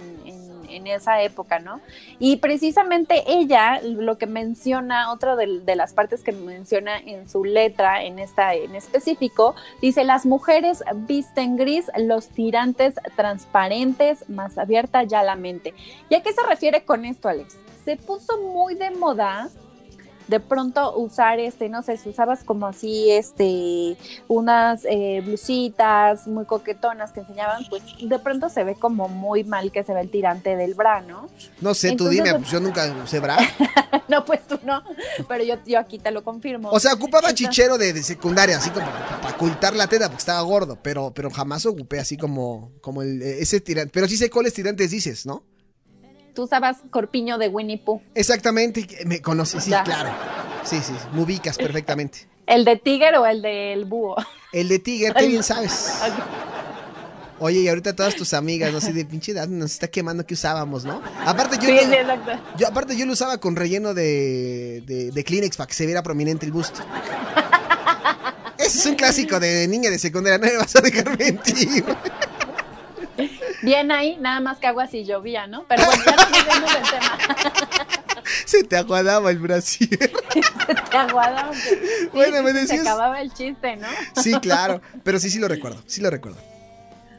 en- 0.70 0.86
esa 0.86 1.20
época, 1.22 1.58
¿no? 1.58 1.80
Y 2.18 2.36
precisamente 2.36 3.24
ella, 3.26 3.80
lo 3.82 4.18
que 4.18 4.26
menciona, 4.26 5.12
otra 5.12 5.34
de, 5.36 5.60
de 5.60 5.76
las 5.76 5.92
partes 5.92 6.22
que 6.22 6.32
menciona 6.32 6.96
en 6.98 7.28
su 7.28 7.44
letra, 7.44 8.02
en 8.04 8.18
esta 8.18 8.54
en 8.54 8.74
específico, 8.74 9.54
dice, 9.82 10.04
las 10.04 10.24
mujeres 10.26 10.82
visten 10.94 11.56
gris, 11.56 11.90
los 11.98 12.28
tirantes 12.28 12.94
transparentes, 13.16 14.28
más 14.28 14.58
abierta 14.58 15.02
ya 15.02 15.22
la 15.22 15.36
mente. 15.36 15.74
¿Y 16.08 16.14
a 16.14 16.22
qué 16.22 16.32
se 16.32 16.42
refiere 16.46 16.84
con 16.84 17.04
esto, 17.04 17.28
Alex? 17.28 17.56
Se 17.84 17.96
puso 17.96 18.40
muy 18.40 18.74
de 18.74 18.90
moda 18.92 19.48
de 20.28 20.40
pronto 20.40 20.96
usar 20.96 21.38
este, 21.38 21.68
no 21.68 21.82
sé, 21.82 21.96
si 21.96 22.08
usabas 22.08 22.42
como 22.44 22.66
así, 22.66 23.10
este, 23.10 23.96
unas 24.28 24.84
eh, 24.84 25.22
blusitas 25.24 26.26
muy 26.26 26.44
coquetonas 26.44 27.12
que 27.12 27.20
enseñaban, 27.20 27.64
pues 27.68 27.82
de 28.00 28.18
pronto 28.18 28.48
se 28.48 28.64
ve 28.64 28.74
como 28.74 29.08
muy 29.08 29.44
mal 29.44 29.70
que 29.72 29.84
se 29.84 29.94
ve 29.94 30.00
el 30.00 30.10
tirante 30.10 30.56
del 30.56 30.74
bra, 30.74 31.00
¿no? 31.02 31.28
No 31.60 31.74
sé, 31.74 31.92
tú 31.96 32.08
dime, 32.08 32.30
pues- 32.30 32.42
pues 32.42 32.50
yo 32.50 32.60
nunca 32.60 32.92
usé 33.04 33.20
bra. 33.20 33.36
no, 34.08 34.24
pues 34.24 34.46
tú 34.46 34.58
no, 34.64 34.82
pero 35.28 35.44
yo, 35.44 35.56
yo 35.64 35.78
aquí 35.78 35.98
te 35.98 36.10
lo 36.10 36.24
confirmo. 36.24 36.70
O 36.70 36.80
sea, 36.80 36.94
ocupaba 36.94 37.28
Entonces- 37.30 37.48
chichero 37.50 37.78
de, 37.78 37.92
de 37.92 38.02
secundaria, 38.02 38.58
así 38.58 38.70
como 38.70 38.86
para 38.86 39.34
ocultar 39.34 39.74
la 39.76 39.86
teta 39.86 40.06
porque 40.06 40.20
estaba 40.20 40.40
gordo, 40.42 40.78
pero, 40.82 41.12
pero 41.14 41.30
jamás 41.30 41.64
ocupé 41.66 42.00
así 42.00 42.16
como, 42.16 42.72
como 42.80 43.02
el, 43.02 43.22
ese 43.22 43.60
tirante. 43.60 43.90
Pero 43.92 44.08
sí 44.08 44.16
sé 44.16 44.30
cuáles 44.30 44.54
tirantes 44.54 44.90
dices, 44.90 45.24
¿no? 45.26 45.44
Tú 46.36 46.42
usabas 46.44 46.76
corpiño 46.90 47.38
de 47.38 47.48
Winnie 47.48 47.78
Pooh. 47.78 48.00
Exactamente, 48.14 48.86
me 49.06 49.20
conoces, 49.22 49.64
sí, 49.64 49.70
Ya. 49.70 49.82
claro. 49.82 50.10
Sí, 50.64 50.78
sí, 50.82 50.92
me 51.14 51.22
ubicas 51.22 51.56
perfectamente. 51.56 52.28
¿El 52.46 52.64
de 52.66 52.76
Tiger 52.76 53.16
o 53.16 53.26
el 53.26 53.40
del 53.42 53.86
búho? 53.86 54.16
El 54.52 54.68
de 54.68 54.78
Tiger, 54.78 55.14
qué 55.14 55.26
bien 55.28 55.42
sabes. 55.42 55.94
Oye, 57.38 57.60
y 57.60 57.68
ahorita 57.68 57.96
todas 57.96 58.14
tus 58.16 58.32
amigas, 58.34 58.72
no 58.72 58.80
sé, 58.80 58.92
de 58.92 59.04
pinche 59.04 59.32
edad 59.32 59.46
nos 59.48 59.72
está 59.72 59.88
quemando 59.88 60.24
que 60.26 60.34
usábamos, 60.34 60.84
¿no? 60.84 61.02
Aparte 61.26 61.56
yo, 61.56 61.64
Sí, 61.68 61.74
lo- 61.74 61.80
sí, 61.80 62.40
yo 62.58 62.66
aparte 62.68 62.96
yo 62.96 63.04
lo 63.06 63.12
usaba 63.12 63.38
con 63.38 63.56
relleno 63.56 63.92
de, 63.94 64.82
de, 64.86 65.10
de 65.10 65.24
Kleenex 65.24 65.56
para 65.56 65.66
que 65.68 65.74
se 65.74 65.84
viera 65.86 66.02
prominente 66.02 66.44
el 66.46 66.52
busto. 66.52 66.80
Ese 68.58 68.78
es 68.78 68.86
un 68.86 68.94
clásico 68.94 69.38
de 69.38 69.68
niña 69.68 69.90
de 69.90 69.98
secundaria, 69.98 70.38
no 70.38 70.46
me 70.46 70.56
vas 70.58 70.74
a 70.76 70.80
dejar 70.80 71.18
mentir. 71.18 71.84
Bien 73.62 73.90
ahí, 73.92 74.16
nada 74.20 74.40
más 74.40 74.58
que 74.58 74.66
agua 74.66 74.86
si 74.86 75.04
llovía, 75.04 75.46
¿no? 75.46 75.64
Pero 75.64 75.84
bueno, 75.86 76.02
ya 76.04 76.16
desviamos 76.26 76.72
del 76.72 76.82
tema. 76.82 77.18
Se 78.44 78.64
te 78.64 78.76
aguadaba 78.76 79.30
el 79.30 79.38
brasier. 79.38 79.88
Te 80.90 80.96
aguadaban. 80.96 81.54
Sí, 81.54 81.70
Bueno, 82.12 82.38
sí, 82.38 82.42
me 82.44 82.52
decías- 82.52 82.82
Se 82.82 82.88
acababa 82.88 83.20
el 83.20 83.32
chiste, 83.32 83.76
¿no? 83.76 83.86
Sí, 84.20 84.32
claro, 84.40 84.80
pero 85.04 85.18
sí, 85.18 85.30
sí 85.30 85.38
lo 85.38 85.48
recuerdo, 85.48 85.80
sí 85.86 86.00
lo 86.00 86.10
recuerdo. 86.10 86.38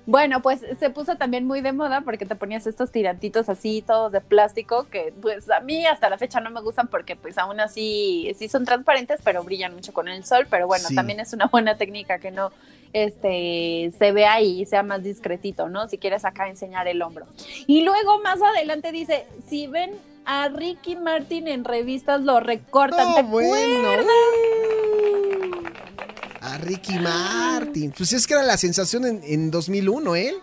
Bueno, 0.05 0.41
pues 0.41 0.61
se 0.79 0.89
puso 0.89 1.15
también 1.17 1.45
muy 1.45 1.59
de 1.59 1.73
moda 1.73 1.99
porque 2.01 2.25
te 2.25 2.35
ponías 2.35 2.65
estos 2.65 2.91
tirantitos 2.93 3.49
así, 3.49 3.83
todos 3.85 4.11
de 4.13 4.21
plástico, 4.21 4.87
que 4.89 5.13
pues 5.21 5.49
a 5.49 5.59
mí 5.59 5.85
hasta 5.85 6.09
la 6.09 6.17
fecha 6.17 6.39
no 6.39 6.49
me 6.49 6.61
gustan 6.61 6.87
porque 6.87 7.17
pues 7.17 7.37
aún 7.37 7.59
así 7.59 8.33
sí 8.39 8.47
son 8.47 8.63
transparentes, 8.63 9.19
pero 9.23 9.43
brillan 9.43 9.73
mucho 9.75 9.93
con 9.93 10.07
el 10.07 10.23
sol, 10.23 10.47
pero 10.49 10.65
bueno, 10.65 10.87
Sí. 10.87 10.95
también 10.95 11.19
es 11.19 11.33
una 11.33 11.47
buena 11.47 11.75
técnica 11.75 12.19
que 12.19 12.31
no 12.31 12.51
este 12.93 13.91
se 13.97 14.11
vea 14.11 14.41
y 14.41 14.65
sea 14.65 14.83
más 14.83 15.03
discretito, 15.03 15.69
¿no? 15.69 15.87
Si 15.87 15.97
quieres 15.97 16.25
acá 16.25 16.47
enseñar 16.49 16.87
el 16.87 17.01
hombro. 17.01 17.25
Y 17.67 17.81
luego 17.83 18.19
más 18.21 18.39
adelante 18.41 18.91
dice, 18.91 19.25
si 19.49 19.67
ven 19.67 19.91
a 20.25 20.49
Ricky 20.49 20.95
Martin 20.95 21.47
en 21.47 21.63
revistas 21.63 22.21
lo 22.21 22.39
recortan, 22.39 23.07
No, 23.09 23.15
¿te 23.15 23.23
bueno. 23.23 23.89
A 26.41 26.57
Ricky 26.59 26.97
Martin. 26.99 27.91
Pues 27.97 28.13
es 28.13 28.25
que 28.27 28.33
era 28.33 28.43
la 28.43 28.57
sensación 28.57 29.05
en, 29.05 29.21
en 29.23 29.51
2001, 29.51 30.15
¿eh? 30.15 30.33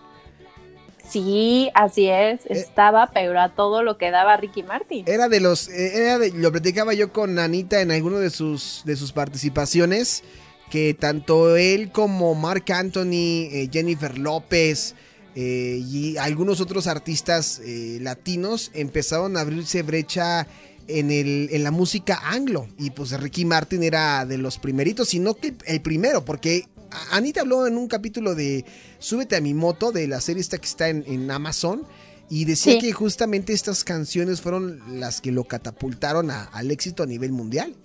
Sí, 1.07 1.69
así 1.75 2.09
es, 2.09 2.45
estaba, 2.47 3.11
pero 3.13 3.39
a 3.39 3.49
todo 3.49 3.83
lo 3.83 3.97
que 3.97 4.09
daba 4.09 4.37
Ricky 4.37 4.63
Martin. 4.63 5.05
Era 5.07 5.29
de 5.29 5.39
los. 5.39 5.67
eh, 5.69 5.97
Era 6.03 6.17
de- 6.17 6.31
lo 6.31 6.51
platicaba 6.51 6.93
yo 6.95 7.13
con 7.13 7.37
Anita 7.37 7.79
en 7.81 7.91
alguno 7.91 8.17
de 8.17 8.31
sus, 8.31 8.81
de 8.85 8.95
sus 8.95 9.11
participaciones. 9.11 10.23
Que 10.69 10.93
tanto 10.93 11.55
él 11.57 11.91
como 11.91 12.33
Mark 12.35 12.65
Anthony, 12.71 13.47
eh, 13.51 13.69
Jennifer 13.71 14.17
López 14.17 14.95
eh, 15.35 15.79
y 15.85 16.17
algunos 16.17 16.59
otros 16.61 16.87
artistas 16.87 17.61
eh, 17.63 17.99
latinos 18.01 18.71
empezaron 18.73 19.37
a 19.37 19.41
abrirse 19.41 19.83
brecha 19.83 20.47
en, 20.87 21.11
el, 21.11 21.49
en 21.51 21.63
la 21.63 21.71
música 21.71 22.19
anglo. 22.23 22.67
Y 22.77 22.89
pues 22.91 23.11
Ricky 23.19 23.45
Martin 23.45 23.83
era 23.83 24.25
de 24.25 24.37
los 24.37 24.57
primeritos, 24.57 25.09
sino 25.09 25.35
que 25.35 25.53
el 25.65 25.81
primero, 25.81 26.25
porque 26.25 26.67
Anita 27.11 27.41
habló 27.41 27.67
en 27.67 27.77
un 27.77 27.87
capítulo 27.87 28.33
de 28.35 28.65
Súbete 28.99 29.35
a 29.35 29.41
mi 29.41 29.53
moto, 29.53 29.91
de 29.91 30.07
la 30.07 30.19
serie 30.21 30.41
esta 30.41 30.57
que 30.57 30.67
está 30.67 30.89
en, 30.89 31.03
en 31.07 31.29
Amazon. 31.31 31.83
Y 32.27 32.45
decía 32.45 32.73
Sí. 32.73 32.79
que 32.79 32.91
justamente 32.91 33.53
estas 33.53 33.83
canciones 33.83 34.41
fueron 34.41 34.81
las 34.99 35.21
que 35.21 35.31
lo 35.31 35.43
catapultaron 35.43 36.31
a- 36.31 36.45
al 36.45 36.71
éxito 36.71 37.03
a 37.03 37.05
nivel 37.05 37.31
mundial. 37.31 37.75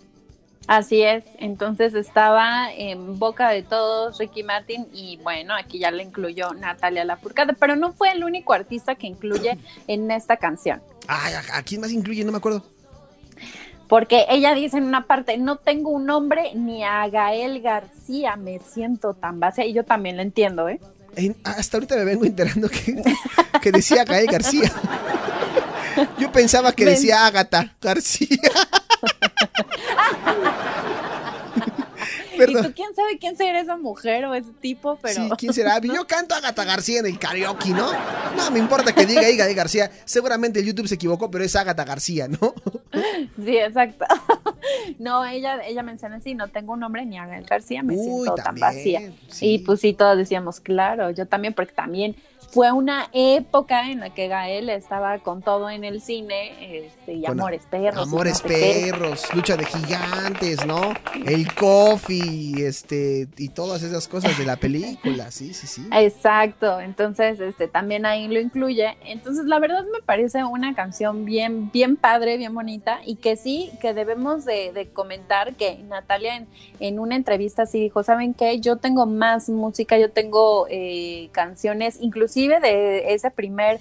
Así 0.66 1.02
es, 1.02 1.24
entonces 1.38 1.94
estaba 1.94 2.72
en 2.72 3.18
boca 3.18 3.48
de 3.50 3.62
todos 3.62 4.18
Ricky 4.18 4.42
Martin 4.44 4.86
y 4.92 5.16
bueno, 5.22 5.54
aquí 5.54 5.80
ya 5.80 5.90
le 5.90 6.02
incluyó 6.04 6.52
Natalia 6.54 7.04
Lafourcade, 7.04 7.54
pero 7.54 7.74
no 7.74 7.92
fue 7.92 8.12
el 8.12 8.22
único 8.22 8.52
artista 8.52 8.94
que 8.94 9.08
incluye 9.08 9.58
en 9.88 10.10
esta 10.12 10.36
canción, 10.36 10.80
Ay, 11.08 11.34
¿a, 11.34 11.56
a 11.56 11.62
quién 11.64 11.80
más 11.80 11.90
incluye? 11.90 12.24
No 12.24 12.30
me 12.30 12.38
acuerdo. 12.38 12.62
porque 13.88 14.26
ella 14.28 14.54
dice 14.54 14.76
en 14.78 14.84
una 14.84 15.06
parte, 15.08 15.36
no 15.38 15.56
tengo 15.56 15.90
un 15.90 16.06
nombre 16.06 16.54
ni 16.54 16.84
a 16.84 17.08
Gael 17.08 17.60
García, 17.62 18.36
me 18.36 18.60
siento 18.60 19.14
tan 19.14 19.40
vacía 19.40 19.64
y 19.66 19.72
yo 19.72 19.84
también 19.84 20.16
lo 20.16 20.22
entiendo, 20.22 20.68
¿eh? 20.68 20.78
En- 21.16 21.36
hasta 21.42 21.78
ahorita 21.78 21.96
me 21.96 22.04
vengo 22.04 22.24
enterando 22.26 22.68
que, 22.68 23.02
que 23.60 23.72
decía 23.72 24.04
Gael 24.04 24.26
García. 24.28 24.70
Yo 26.18 26.30
pensaba 26.30 26.72
que 26.72 26.84
decía 26.84 27.26
Ágata 27.26 27.74
García. 27.80 28.38
Y 32.50 32.62
tú 32.62 32.72
quién 32.74 32.94
sabe 32.94 33.18
quién 33.18 33.36
será 33.36 33.60
esa 33.60 33.76
mujer 33.76 34.24
o 34.26 34.34
ese 34.34 34.50
tipo, 34.60 34.98
pero 35.00 35.14
Sí, 35.14 35.30
¿quién 35.38 35.52
será? 35.52 35.78
Yo 35.82 36.06
canto 36.06 36.34
a 36.34 36.38
Agatha 36.38 36.64
García 36.64 37.00
en 37.00 37.06
el 37.06 37.18
karaoke, 37.18 37.70
¿no? 37.70 37.90
No 38.36 38.50
me 38.50 38.58
importa 38.58 38.92
que 38.92 39.06
diga 39.06 39.22
ahí 39.22 39.36
Gael 39.36 39.54
García. 39.54 39.90
Seguramente 40.04 40.60
el 40.60 40.66
YouTube 40.66 40.88
se 40.88 40.94
equivocó, 40.96 41.30
pero 41.30 41.44
es 41.44 41.54
Agatha 41.56 41.84
García, 41.84 42.28
¿no? 42.28 42.54
sí, 43.44 43.56
exacto. 43.56 44.04
no, 44.98 45.24
ella 45.24 45.60
ella 45.64 45.82
menciona 45.82 46.16
así, 46.16 46.34
no 46.34 46.48
tengo 46.48 46.72
un 46.74 46.80
nombre 46.80 47.04
ni 47.06 47.16
Gael 47.16 47.44
García, 47.44 47.82
me 47.82 47.94
Uy, 47.94 48.04
siento 48.04 48.34
tan 48.34 48.54
vacía. 48.56 49.12
sí. 49.28 49.54
Y 49.54 49.58
pues 49.60 49.80
sí, 49.80 49.92
todos 49.92 50.16
decíamos, 50.16 50.60
claro, 50.60 51.10
yo 51.10 51.26
también, 51.26 51.54
porque 51.54 51.72
también 51.72 52.16
fue 52.50 52.72
una 52.72 53.08
época 53.12 53.90
en 53.90 54.00
la 54.00 54.10
que 54.10 54.26
Gael 54.26 54.70
estaba 54.70 55.20
con 55.20 55.40
todo 55.40 55.70
en 55.70 55.84
el 55.84 56.00
cine, 56.00 56.84
este, 56.84 57.14
y 57.14 57.24
Amores 57.24 57.62
Perros. 57.70 58.08
Amores 58.08 58.42
no 58.42 58.48
sé 58.48 58.54
qué. 58.54 58.90
perros, 58.90 59.34
lucha 59.34 59.56
de 59.56 59.64
gigantes, 59.66 60.66
¿no? 60.66 60.92
El 61.24 61.54
coffee, 61.54 62.66
este, 62.66 63.28
y 63.38 63.50
todas 63.50 63.84
esas 63.84 64.08
cosas 64.08 64.36
de 64.36 64.44
la 64.44 64.56
película, 64.56 65.30
sí, 65.30 65.54
sí, 65.54 65.68
sí. 65.68 65.86
Exacto, 65.92 66.80
entonces 66.80 67.38
este 67.38 67.68
también 67.68 68.04
ahí 68.04 68.26
lo 68.26 68.40
incluye. 68.40 68.96
Entonces, 69.04 69.44
la 69.44 69.60
verdad 69.60 69.84
me 69.92 70.02
parece 70.04 70.42
una 70.42 70.74
canción 70.74 71.24
bien, 71.24 71.70
bien 71.70 71.96
padre, 71.96 72.36
bien 72.36 72.52
bonita, 72.52 72.98
y 73.06 73.16
que 73.16 73.36
sí, 73.36 73.70
que 73.80 73.94
debemos 73.94 74.44
de, 74.44 74.72
de 74.72 74.88
comentar 74.88 75.54
que 75.54 75.78
Natalia 75.84 76.36
en, 76.36 76.48
en 76.80 76.98
una 76.98 77.14
entrevista 77.14 77.64
sí 77.66 77.80
dijo, 77.80 78.02
¿saben 78.02 78.34
qué? 78.34 78.58
Yo 78.58 78.76
tengo 78.76 79.06
más 79.06 79.48
música, 79.48 79.96
yo 79.98 80.10
tengo 80.10 80.66
eh, 80.68 81.28
canciones, 81.30 81.98
inclusive 82.00 82.39
de 82.48 83.12
ese 83.12 83.30
primer 83.30 83.80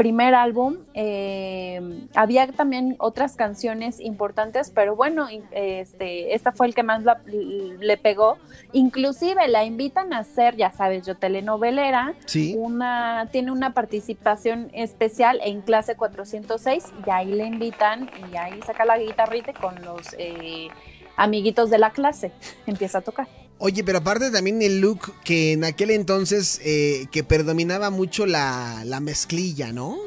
primer 0.00 0.34
álbum. 0.34 0.78
Eh, 0.94 2.08
había 2.14 2.50
también 2.52 2.96
otras 3.00 3.36
canciones 3.36 4.00
importantes, 4.00 4.72
pero 4.74 4.96
bueno, 4.96 5.28
este, 5.50 6.34
esta 6.34 6.52
fue 6.52 6.68
el 6.68 6.74
que 6.74 6.82
más 6.82 7.02
le 7.26 7.96
pegó. 7.98 8.38
Inclusive 8.72 9.46
la 9.48 9.64
invitan 9.64 10.14
a 10.14 10.20
hacer, 10.20 10.56
ya 10.56 10.72
sabes, 10.72 11.06
yo 11.06 11.16
telenovelera. 11.18 12.14
Sí. 12.24 12.54
Una, 12.56 13.28
tiene 13.30 13.52
una 13.52 13.74
participación 13.74 14.70
especial 14.72 15.38
en 15.44 15.60
clase 15.60 15.96
406 15.96 16.94
y 17.06 17.10
ahí 17.10 17.32
le 17.32 17.44
invitan 17.44 18.08
y 18.32 18.36
ahí 18.38 18.58
saca 18.64 18.86
la 18.86 18.96
guitarrita 18.96 19.52
con 19.52 19.82
los 19.82 20.14
eh, 20.16 20.68
amiguitos 21.16 21.68
de 21.68 21.76
la 21.76 21.90
clase. 21.90 22.32
Empieza 22.66 22.98
a 22.98 23.00
tocar. 23.02 23.28
Oye, 23.62 23.84
pero 23.84 23.98
aparte 23.98 24.30
también 24.30 24.62
el 24.62 24.80
look 24.80 25.12
que 25.22 25.52
en 25.52 25.64
aquel 25.64 25.90
entonces 25.90 26.60
eh, 26.64 27.06
que 27.12 27.22
predominaba 27.22 27.90
mucho 27.90 28.24
la, 28.24 28.82
la 28.86 29.00
mezclilla, 29.00 29.70
¿no? 29.70 29.98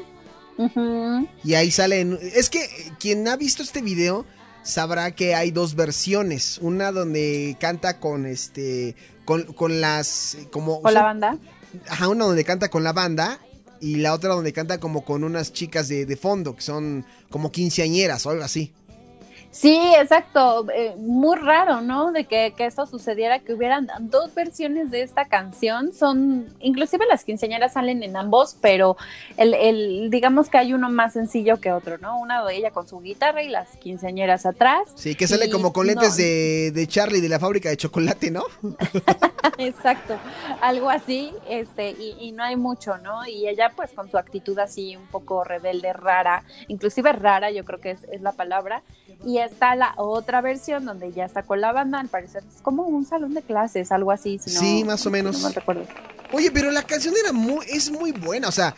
Y 1.43 1.53
ahí 1.53 1.69
salen... 1.69 2.17
Es 2.21 2.49
que 2.49 2.67
quien 2.99 3.27
ha 3.27 3.37
visto 3.37 3.61
este 3.61 3.81
video 3.81 4.25
sabrá 4.63 5.11
que 5.11 5.35
hay 5.35 5.51
dos 5.51 5.75
versiones. 5.75 6.57
Una 6.61 6.91
donde 6.91 7.55
canta 7.59 7.99
con 7.99 8.25
este... 8.25 8.95
Con, 9.23 9.43
con 9.53 9.81
las... 9.81 10.35
Como, 10.51 10.81
¿Con 10.81 10.93
la 10.95 11.03
banda? 11.03 11.37
Ajá, 11.87 12.07
una 12.07 12.25
donde 12.25 12.43
canta 12.43 12.69
con 12.69 12.83
la 12.83 12.91
banda 12.91 13.39
y 13.79 13.97
la 13.97 14.13
otra 14.13 14.33
donde 14.33 14.51
canta 14.51 14.79
como 14.79 15.05
con 15.05 15.23
unas 15.23 15.53
chicas 15.53 15.87
de, 15.89 16.07
de 16.07 16.17
fondo, 16.17 16.55
que 16.55 16.61
son 16.63 17.05
como 17.29 17.51
quinceañeras 17.51 18.25
o 18.25 18.31
algo 18.31 18.43
así. 18.43 18.73
Sí, 19.53 19.79
exacto. 19.99 20.65
Eh, 20.73 20.95
muy 20.97 21.37
raro, 21.37 21.81
¿no? 21.81 22.11
De 22.11 22.25
que, 22.25 22.55
que, 22.57 22.65
esto 22.65 22.87
sucediera, 22.87 23.37
que 23.37 23.53
hubieran 23.53 23.87
dos 23.99 24.33
versiones 24.33 24.89
de 24.89 25.03
esta 25.03 25.25
canción. 25.25 25.93
Son, 25.93 26.47
inclusive 26.59 27.05
las 27.05 27.23
quinceañeras 27.23 27.73
salen 27.73 28.01
en 28.01 28.17
ambos, 28.17 28.57
pero 28.59 28.97
el, 29.37 29.53
el, 29.53 30.09
digamos 30.09 30.49
que 30.49 30.57
hay 30.57 30.73
uno 30.73 30.89
más 30.89 31.13
sencillo 31.13 31.61
que 31.61 31.71
otro, 31.71 31.99
¿no? 31.99 32.19
Una 32.19 32.43
de 32.43 32.55
ella 32.55 32.71
con 32.71 32.87
su 32.87 32.99
guitarra 32.99 33.43
y 33.43 33.47
las 33.47 33.69
quinceañeras 33.77 34.47
atrás. 34.47 34.89
Sí, 34.95 35.13
que 35.13 35.27
sale 35.27 35.51
como 35.51 35.71
con 35.71 35.85
lentes 35.85 36.17
no. 36.17 36.23
de, 36.23 36.71
de, 36.71 36.87
Charlie 36.87 37.21
de 37.21 37.29
la 37.29 37.39
fábrica 37.39 37.69
de 37.69 37.77
chocolate, 37.77 38.31
¿no? 38.31 38.45
exacto, 39.59 40.17
algo 40.61 40.89
así, 40.89 41.31
este, 41.47 41.91
y, 41.91 42.15
y, 42.19 42.31
no 42.31 42.43
hay 42.43 42.55
mucho, 42.55 42.97
¿no? 42.97 43.27
Y 43.27 43.47
ella 43.47 43.71
pues 43.75 43.91
con 43.91 44.09
su 44.09 44.17
actitud 44.17 44.57
así 44.57 44.95
un 44.95 45.05
poco 45.05 45.43
rebelde, 45.43 45.93
rara, 45.93 46.43
inclusive 46.67 47.11
rara, 47.11 47.51
yo 47.51 47.63
creo 47.63 47.79
que 47.79 47.91
es, 47.91 48.03
es 48.11 48.21
la 48.21 48.31
palabra 48.31 48.81
y 49.25 49.42
está 49.45 49.75
la 49.75 49.93
otra 49.97 50.41
versión 50.41 50.85
donde 50.85 51.11
ya 51.11 51.25
está 51.25 51.43
con 51.43 51.61
la 51.61 51.71
banda, 51.71 51.99
al 51.99 52.09
parecer 52.09 52.43
es 52.47 52.61
como 52.61 52.83
un 52.83 53.05
salón 53.05 53.33
de 53.33 53.41
clases, 53.41 53.91
algo 53.91 54.11
así. 54.11 54.39
Si 54.39 54.49
sí, 54.49 54.81
no, 54.81 54.87
más 54.87 55.05
o 55.05 55.09
menos. 55.09 55.41
No 55.41 55.49
me 55.49 55.55
recuerdo. 55.55 55.85
Oye, 56.31 56.51
pero 56.51 56.71
la 56.71 56.83
canción 56.83 57.13
era 57.21 57.31
muy, 57.31 57.65
es 57.67 57.91
muy 57.91 58.11
buena, 58.11 58.47
o 58.47 58.51
sea, 58.51 58.75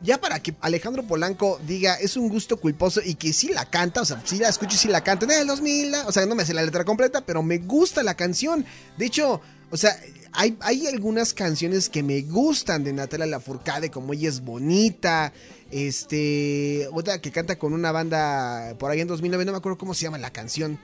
ya 0.00 0.20
para 0.20 0.40
que 0.40 0.54
Alejandro 0.60 1.02
Polanco 1.02 1.58
diga 1.66 1.94
es 1.94 2.16
un 2.16 2.28
gusto 2.28 2.58
culposo 2.58 3.00
y 3.04 3.14
que 3.14 3.32
sí 3.32 3.48
la 3.48 3.64
canta, 3.64 4.02
o 4.02 4.04
sea, 4.04 4.20
sí 4.24 4.38
la 4.38 4.48
escucho 4.48 4.74
y 4.74 4.78
sí 4.78 4.88
la 4.88 5.02
canta 5.02 5.24
en 5.24 5.32
el 5.32 5.46
2000, 5.46 5.94
o 6.06 6.12
sea, 6.12 6.26
no 6.26 6.34
me 6.34 6.44
sé 6.44 6.54
la 6.54 6.62
letra 6.62 6.84
completa, 6.84 7.22
pero 7.22 7.42
me 7.42 7.58
gusta 7.58 8.02
la 8.02 8.14
canción. 8.14 8.64
De 8.96 9.06
hecho, 9.06 9.40
o 9.70 9.76
sea, 9.76 9.96
hay, 10.34 10.86
algunas 10.86 11.32
canciones 11.32 11.88
que 11.88 12.02
me 12.02 12.22
gustan 12.22 12.84
de 12.84 12.92
Natalia 12.92 13.26
Lafourcade, 13.26 13.90
como 13.90 14.12
ella 14.12 14.28
es 14.28 14.44
bonita, 14.44 15.32
este, 15.70 16.88
otra 16.92 17.20
que 17.20 17.30
canta 17.30 17.56
con 17.56 17.72
una 17.72 17.92
banda 17.92 18.74
por 18.78 18.90
ahí 18.90 19.00
en 19.00 19.08
2009, 19.08 19.44
no 19.44 19.52
me 19.52 19.58
acuerdo 19.58 19.78
cómo 19.78 19.94
se 19.94 20.02
llama 20.02 20.18
la 20.18 20.30
canción. 20.30 20.78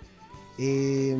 Eh, 0.58 1.16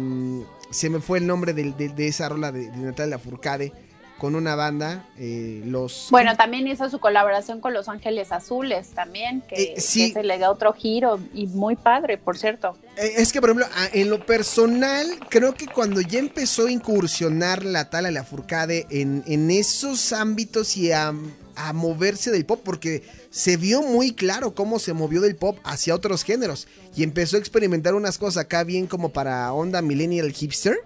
se 0.71 0.91
me 0.91 1.01
fue 1.01 1.19
el 1.19 1.27
nombre 1.27 1.53
de, 1.53 1.73
de, 1.73 1.89
de 1.89 2.09
esa 2.09 2.29
rola 2.29 2.53
de, 2.53 2.71
de 2.71 2.77
Natalia 2.77 3.17
Lafourcade 3.17 3.73
con 4.21 4.35
una 4.35 4.55
banda, 4.55 5.07
eh, 5.19 5.63
los... 5.65 6.09
Bueno, 6.11 6.37
también 6.37 6.69
hizo 6.69 6.91
su 6.91 7.01
colaboración 7.01 7.61
con 7.63 7.73
Los 7.73 7.89
Ángeles 7.89 8.33
Azules 8.33 8.91
también, 8.91 9.41
que, 9.41 9.73
eh, 9.73 9.81
sí. 9.81 10.09
que 10.09 10.21
se 10.21 10.23
le 10.23 10.39
da 10.39 10.51
otro 10.51 10.75
giro 10.75 11.19
y 11.33 11.47
muy 11.47 11.75
padre, 11.75 12.19
por 12.19 12.37
cierto. 12.37 12.77
Eh, 12.99 13.15
es 13.17 13.33
que, 13.33 13.41
por 13.41 13.49
ejemplo, 13.49 13.67
en 13.95 14.11
lo 14.11 14.27
personal, 14.27 15.07
creo 15.31 15.55
que 15.55 15.67
cuando 15.67 16.03
ya 16.03 16.19
empezó 16.19 16.67
a 16.67 16.71
incursionar 16.71 17.65
la 17.65 17.89
Tala 17.89 18.11
La 18.11 18.23
Furcade 18.23 18.87
en, 18.91 19.25
en 19.27 19.51
esos 19.51 20.13
ámbitos 20.13 20.77
y 20.77 20.93
a, 20.93 21.15
a 21.57 21.73
moverse 21.73 22.31
del 22.31 22.45
pop, 22.45 22.61
porque 22.63 23.03
se 23.31 23.57
vio 23.57 23.81
muy 23.81 24.13
claro 24.13 24.55
cómo 24.55 24.79
se 24.79 24.93
movió 24.93 25.23
del 25.23 25.37
pop 25.37 25.59
hacia 25.65 25.95
otros 25.95 26.25
géneros 26.25 26.69
y 26.95 27.05
empezó 27.05 27.37
a 27.37 27.39
experimentar 27.39 27.95
unas 27.95 28.19
cosas 28.19 28.45
acá 28.45 28.65
bien 28.65 28.87
como 28.87 29.15
para 29.15 29.51
onda 29.55 29.81
millennial 29.81 30.31
hipster. 30.31 30.77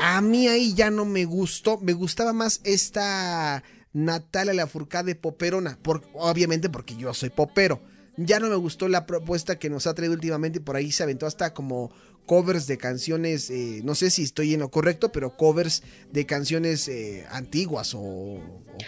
A 0.00 0.20
mí 0.20 0.48
ahí 0.48 0.74
ya 0.74 0.90
no 0.90 1.04
me 1.04 1.24
gustó, 1.24 1.78
me 1.78 1.92
gustaba 1.92 2.32
más 2.32 2.60
esta 2.64 3.62
Natalia 3.92 4.54
Lafourcade 4.54 5.14
poperona, 5.14 5.78
por, 5.82 6.02
obviamente 6.14 6.68
porque 6.68 6.96
yo 6.96 7.12
soy 7.14 7.30
popero. 7.30 7.80
Ya 8.16 8.38
no 8.38 8.48
me 8.48 8.56
gustó 8.56 8.88
la 8.88 9.06
propuesta 9.06 9.58
que 9.58 9.70
nos 9.70 9.86
ha 9.86 9.94
traído 9.94 10.14
últimamente 10.14 10.58
y 10.58 10.62
por 10.62 10.76
ahí 10.76 10.92
se 10.92 11.02
aventó 11.02 11.26
hasta 11.26 11.54
como 11.54 11.90
covers 12.30 12.68
de 12.68 12.78
canciones, 12.78 13.50
eh, 13.50 13.80
no 13.82 13.96
sé 13.96 14.08
si 14.08 14.22
estoy 14.22 14.54
en 14.54 14.60
lo 14.60 14.70
correcto, 14.70 15.10
pero 15.10 15.36
covers 15.36 15.82
de 16.12 16.26
canciones 16.26 16.86
eh, 16.86 17.26
antiguas 17.32 17.92
o, 17.92 17.98
o 17.98 18.38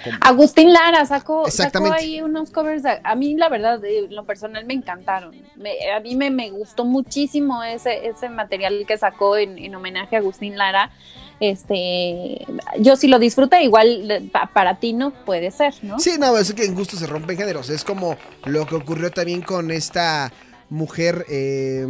como... 0.04 0.16
Agustín 0.20 0.72
Lara 0.72 1.04
sacó, 1.06 1.50
sacó, 1.50 1.92
ahí 1.92 2.22
unos 2.22 2.52
covers, 2.52 2.84
de, 2.84 3.00
a 3.02 3.16
mí 3.16 3.34
la 3.34 3.48
verdad, 3.48 3.84
eh, 3.84 4.06
lo 4.10 4.24
personal 4.26 4.64
me 4.64 4.74
encantaron, 4.74 5.34
me, 5.56 5.72
a 5.90 5.98
mí 5.98 6.14
me, 6.14 6.30
me, 6.30 6.52
gustó 6.52 6.84
muchísimo 6.84 7.64
ese, 7.64 8.06
ese 8.06 8.28
material 8.28 8.84
que 8.86 8.96
sacó 8.96 9.36
en, 9.36 9.58
en, 9.58 9.74
homenaje 9.74 10.14
a 10.14 10.20
Agustín 10.20 10.56
Lara, 10.56 10.92
este, 11.40 12.46
yo 12.78 12.94
sí 12.94 13.08
lo 13.08 13.18
disfruté, 13.18 13.64
igual 13.64 14.30
para 14.54 14.76
ti 14.76 14.92
no 14.92 15.10
puede 15.24 15.50
ser, 15.50 15.74
¿no? 15.82 15.98
Sí, 15.98 16.12
no, 16.16 16.38
es 16.38 16.54
que 16.54 16.64
en 16.64 16.76
gusto 16.76 16.96
se 16.96 17.08
rompen 17.08 17.36
géneros, 17.36 17.70
es 17.70 17.82
como 17.82 18.16
lo 18.44 18.66
que 18.66 18.76
ocurrió 18.76 19.10
también 19.10 19.42
con 19.42 19.72
esta 19.72 20.32
mujer, 20.72 21.26
eh, 21.28 21.86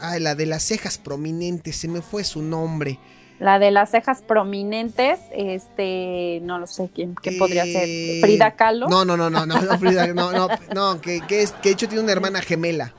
ah, 0.00 0.18
la 0.18 0.34
de 0.34 0.46
las 0.46 0.62
cejas 0.62 0.96
prominentes, 0.96 1.76
se 1.76 1.86
me 1.86 2.00
fue 2.00 2.24
su 2.24 2.42
nombre. 2.42 2.98
La 3.38 3.58
de 3.58 3.70
las 3.70 3.90
cejas 3.90 4.22
prominentes, 4.22 5.20
este, 5.36 6.40
no 6.42 6.58
lo 6.58 6.66
sé 6.66 6.90
quién, 6.94 7.14
qué 7.20 7.30
eh, 7.30 7.38
podría 7.38 7.64
ser. 7.64 8.20
Frida 8.20 8.52
Kahlo. 8.52 8.88
No, 8.88 9.04
no, 9.04 9.16
no, 9.16 9.28
no, 9.28 9.44
no, 9.44 9.60
no 9.60 9.78
Frida, 9.78 10.06
no, 10.08 10.32
no, 10.32 10.48
no, 10.74 11.00
que, 11.00 11.20
que, 11.20 11.42
es, 11.42 11.52
que 11.52 11.70
de 11.70 11.72
hecho 11.74 11.88
tiene 11.88 12.02
una 12.02 12.12
hermana 12.12 12.40
gemela. 12.40 12.94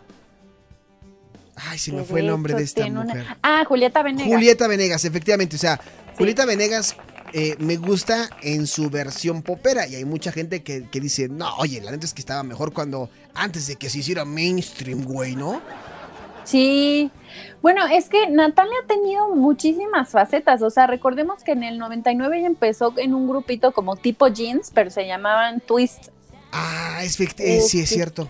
Ay, 1.55 1.79
se 1.79 1.91
me 1.91 2.03
fue 2.03 2.19
el 2.19 2.27
nombre 2.27 2.53
de 2.53 2.63
esta 2.63 2.85
mujer. 2.87 3.23
Una... 3.23 3.37
Ah, 3.41 3.63
Julieta 3.67 4.03
Venegas. 4.03 4.27
Julieta 4.27 4.67
Venegas, 4.67 5.05
efectivamente, 5.05 5.55
o 5.55 5.59
sea, 5.59 5.77
sí. 5.77 6.17
Julieta 6.17 6.45
Venegas 6.45 6.95
eh, 7.33 7.55
me 7.59 7.77
gusta 7.77 8.29
en 8.41 8.67
su 8.67 8.89
versión 8.89 9.41
popera 9.41 9.87
y 9.87 9.95
hay 9.95 10.05
mucha 10.05 10.31
gente 10.31 10.61
que, 10.61 10.87
que, 10.89 10.99
dice, 10.99 11.29
no, 11.29 11.55
oye, 11.57 11.81
la 11.81 11.91
neta 11.91 12.05
es 12.05 12.13
que 12.13 12.21
estaba 12.21 12.43
mejor 12.43 12.73
cuando, 12.73 13.09
antes 13.33 13.67
de 13.67 13.75
que 13.75 13.89
se 13.89 13.99
hiciera 13.99 14.23
mainstream, 14.23 15.03
güey, 15.03 15.35
¿no? 15.35 15.61
Sí, 16.43 17.09
bueno, 17.61 17.85
es 17.87 18.09
que 18.09 18.29
Natalia 18.29 18.75
ha 18.83 18.87
tenido 18.87 19.29
muchísimas 19.29 20.09
facetas, 20.09 20.61
o 20.61 20.69
sea, 20.69 20.85
recordemos 20.85 21.43
que 21.43 21.53
en 21.53 21.63
el 21.63 21.79
99 21.79 22.37
ella 22.37 22.47
empezó 22.47 22.93
en 22.97 23.13
un 23.13 23.27
grupito 23.27 23.71
como 23.71 23.95
tipo 23.95 24.27
jeans, 24.27 24.71
pero 24.73 24.89
se 24.89 25.07
llamaban 25.07 25.61
Twist. 25.61 26.09
Ah, 26.51 26.99
es, 27.01 27.19
eh, 27.19 27.61
sí, 27.61 27.79
es 27.79 27.89
cierto. 27.89 28.27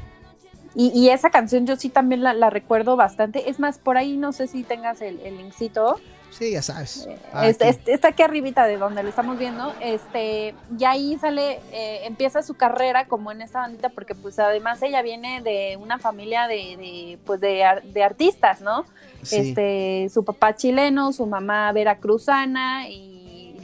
Y, 0.75 0.91
y, 0.93 1.09
esa 1.09 1.29
canción 1.29 1.67
yo 1.67 1.75
sí 1.75 1.89
también 1.89 2.23
la, 2.23 2.33
la, 2.33 2.49
recuerdo 2.49 2.95
bastante. 2.95 3.49
Es 3.49 3.59
más, 3.59 3.77
por 3.77 3.97
ahí 3.97 4.17
no 4.17 4.31
sé 4.31 4.47
si 4.47 4.63
tengas 4.63 5.01
el, 5.01 5.19
el 5.21 5.37
linkcito. 5.37 5.99
Sí, 6.31 6.51
ya 6.51 6.63
sabes. 6.63 7.07
Ah, 7.31 7.47
este, 7.47 7.69
este, 7.69 7.93
está 7.93 8.07
aquí 8.07 8.23
arribita 8.23 8.65
de 8.65 8.77
donde 8.77 9.03
lo 9.03 9.09
estamos 9.09 9.37
viendo. 9.37 9.71
Este, 9.81 10.55
y 10.79 10.83
ahí 10.83 11.15
sale, 11.19 11.59
eh, 11.71 12.01
empieza 12.05 12.41
su 12.41 12.55
carrera 12.55 13.07
como 13.07 13.31
en 13.31 13.43
esta 13.43 13.59
bandita, 13.59 13.89
porque 13.89 14.15
pues 14.15 14.39
además 14.39 14.81
ella 14.81 15.03
viene 15.03 15.43
de 15.43 15.77
una 15.77 15.99
familia 15.99 16.47
de, 16.47 16.75
de 16.77 17.19
pues 17.23 17.39
de, 17.39 17.63
de, 17.83 18.03
artistas, 18.03 18.61
¿no? 18.61 18.85
Sí. 19.21 19.49
Este, 19.49 20.09
su 20.11 20.25
papá 20.25 20.55
chileno, 20.55 21.13
su 21.13 21.27
mamá 21.27 21.71
veracruzana 21.71 22.89
y 22.89 23.12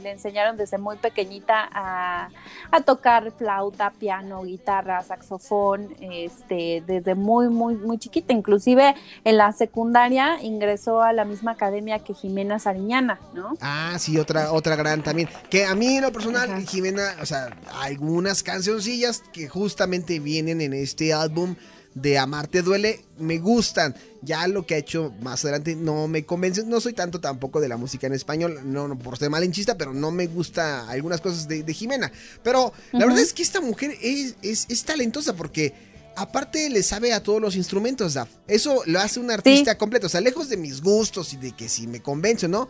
le 0.00 0.10
enseñaron 0.10 0.56
desde 0.56 0.78
muy 0.78 0.96
pequeñita 0.96 1.68
a, 1.72 2.28
a, 2.70 2.80
tocar 2.82 3.32
flauta, 3.32 3.90
piano, 3.90 4.42
guitarra, 4.42 5.02
saxofón, 5.02 5.94
este, 6.00 6.82
desde 6.86 7.14
muy, 7.14 7.48
muy, 7.48 7.74
muy 7.74 7.98
chiquita. 7.98 8.32
Inclusive 8.32 8.94
en 9.24 9.36
la 9.36 9.52
secundaria 9.52 10.42
ingresó 10.42 11.02
a 11.02 11.12
la 11.12 11.24
misma 11.24 11.52
academia 11.52 11.98
que 11.98 12.14
Jimena 12.14 12.58
Sariñana, 12.58 13.20
¿no? 13.34 13.54
Ah, 13.60 13.96
sí, 13.98 14.18
otra, 14.18 14.52
otra 14.52 14.76
gran 14.76 15.02
también. 15.02 15.28
Que 15.48 15.64
a 15.64 15.74
mí 15.74 15.96
en 15.96 16.02
lo 16.02 16.12
personal, 16.12 16.50
Ajá. 16.50 16.60
Jimena, 16.60 17.16
o 17.20 17.26
sea, 17.26 17.50
algunas 17.80 18.42
cancioncillas 18.42 19.22
que 19.32 19.48
justamente 19.48 20.20
vienen 20.20 20.60
en 20.60 20.72
este 20.72 21.12
álbum 21.12 21.56
de 21.94 22.18
Amarte 22.18 22.62
Duele 22.62 23.00
me 23.18 23.38
gustan. 23.38 23.94
Ya 24.22 24.46
lo 24.46 24.66
que 24.66 24.74
ha 24.74 24.78
hecho 24.78 25.14
más 25.20 25.44
adelante 25.44 25.74
no 25.76 26.06
me 26.08 26.24
convence. 26.24 26.64
No 26.64 26.80
soy 26.80 26.92
tanto 26.92 27.20
tampoco 27.20 27.60
de 27.60 27.68
la 27.68 27.76
música 27.76 28.06
en 28.06 28.12
español, 28.12 28.60
no, 28.64 28.88
no 28.88 28.98
por 28.98 29.18
ser 29.18 29.30
malinchista, 29.30 29.76
pero 29.76 29.94
no 29.94 30.10
me 30.10 30.26
gusta 30.26 30.88
algunas 30.88 31.20
cosas 31.20 31.48
de, 31.48 31.62
de 31.62 31.74
Jimena. 31.74 32.12
Pero 32.42 32.72
la 32.92 32.98
uh 32.98 33.02
-huh. 33.02 33.06
verdad 33.06 33.22
es 33.22 33.32
que 33.32 33.42
esta 33.42 33.60
mujer 33.60 33.96
es, 34.02 34.36
es, 34.42 34.66
es, 34.68 34.84
talentosa 34.84 35.34
porque 35.34 35.72
aparte 36.16 36.68
le 36.68 36.82
sabe 36.82 37.12
a 37.12 37.22
todos 37.22 37.40
los 37.40 37.56
instrumentos, 37.56 38.14
Daf. 38.14 38.28
Eso 38.46 38.82
lo 38.86 39.00
hace 39.00 39.20
un 39.20 39.30
artista 39.30 39.72
sí. 39.72 39.78
completo. 39.78 40.06
O 40.06 40.10
sea, 40.10 40.20
lejos 40.20 40.48
de 40.48 40.56
mis 40.56 40.82
gustos 40.82 41.32
y 41.32 41.38
de 41.38 41.52
que 41.52 41.68
si 41.68 41.86
me 41.86 42.00
convence 42.00 42.46
o 42.46 42.48
no, 42.48 42.68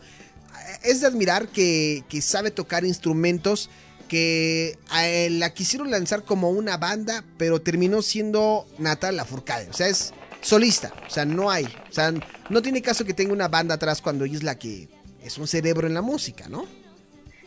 es 0.83 1.01
de 1.01 1.07
admirar 1.07 1.47
que, 1.47 2.03
que 2.09 2.21
sabe 2.21 2.51
tocar 2.51 2.85
instrumentos 2.85 3.69
que 4.11 4.77
eh, 4.93 5.29
la 5.31 5.53
quisieron 5.53 5.89
lanzar 5.89 6.25
como 6.25 6.49
una 6.49 6.75
banda, 6.75 7.23
pero 7.37 7.61
terminó 7.61 8.01
siendo 8.01 8.67
Natalia 8.77 9.21
Lafourcade. 9.21 9.69
O 9.69 9.73
sea, 9.73 9.87
es 9.87 10.13
solista. 10.41 10.91
O 11.07 11.09
sea, 11.09 11.23
no 11.23 11.49
hay. 11.49 11.63
O 11.63 11.93
sea, 11.93 12.13
no 12.49 12.61
tiene 12.61 12.81
caso 12.81 13.05
que 13.05 13.13
tenga 13.13 13.31
una 13.31 13.47
banda 13.47 13.75
atrás 13.75 14.01
cuando 14.01 14.25
ella 14.25 14.35
es 14.35 14.43
la 14.43 14.59
que 14.59 14.89
es 15.23 15.37
un 15.37 15.47
cerebro 15.47 15.87
en 15.87 15.93
la 15.93 16.01
música, 16.01 16.49
¿no? 16.49 16.65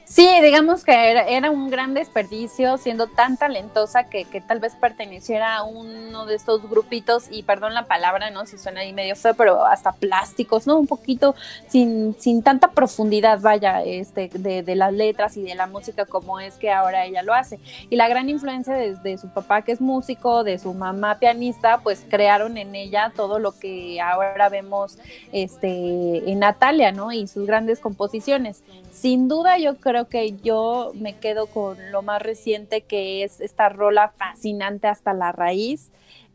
Sí, 0.06 0.28
digamos 0.42 0.84
que 0.84 0.92
era, 0.92 1.50
un 1.50 1.70
gran 1.70 1.94
desperdicio 1.94 2.76
siendo 2.76 3.06
tan 3.06 3.38
talentosa 3.38 4.04
que, 4.04 4.26
que, 4.26 4.42
tal 4.42 4.60
vez 4.60 4.74
perteneciera 4.74 5.56
a 5.56 5.64
uno 5.64 6.26
de 6.26 6.34
estos 6.34 6.68
grupitos, 6.68 7.24
y 7.30 7.42
perdón 7.42 7.72
la 7.72 7.86
palabra, 7.86 8.30
¿no? 8.30 8.44
Si 8.44 8.58
suena 8.58 8.80
ahí 8.80 8.92
medio 8.92 9.16
feo, 9.16 9.34
pero 9.34 9.64
hasta 9.64 9.92
plásticos, 9.92 10.66
¿no? 10.66 10.78
Un 10.78 10.86
poquito 10.86 11.34
sin, 11.68 12.14
sin 12.18 12.42
tanta 12.42 12.72
profundidad, 12.72 13.40
vaya, 13.40 13.82
este, 13.82 14.28
de, 14.34 14.62
de, 14.62 14.74
las 14.74 14.92
letras 14.92 15.38
y 15.38 15.42
de 15.42 15.54
la 15.54 15.66
música 15.66 16.04
como 16.04 16.38
es 16.38 16.56
que 16.56 16.70
ahora 16.70 17.06
ella 17.06 17.22
lo 17.22 17.32
hace. 17.32 17.58
Y 17.88 17.96
la 17.96 18.06
gran 18.06 18.28
influencia 18.28 18.74
de, 18.74 18.96
de 18.96 19.16
su 19.16 19.28
papá, 19.28 19.62
que 19.62 19.72
es 19.72 19.80
músico, 19.80 20.44
de 20.44 20.58
su 20.58 20.74
mamá 20.74 21.18
pianista, 21.18 21.78
pues 21.78 22.04
crearon 22.10 22.58
en 22.58 22.74
ella 22.74 23.10
todo 23.16 23.38
lo 23.38 23.58
que 23.58 24.00
ahora 24.02 24.50
vemos 24.50 24.98
este, 25.32 26.30
en 26.30 26.40
Natalia, 26.40 26.92
¿no? 26.92 27.10
Y 27.10 27.26
sus 27.26 27.46
grandes 27.46 27.80
composiciones. 27.80 28.62
Sin 28.94 29.26
duda 29.28 29.58
yo 29.58 29.76
creo 29.76 30.08
que 30.08 30.36
yo 30.42 30.92
me 30.94 31.16
quedo 31.18 31.46
con 31.46 31.76
lo 31.90 32.02
más 32.02 32.22
reciente 32.22 32.82
que 32.82 33.24
es 33.24 33.40
esta 33.40 33.68
rola 33.68 34.12
fascinante 34.16 34.86
hasta 34.86 35.12
la 35.12 35.32
raíz. 35.32 35.90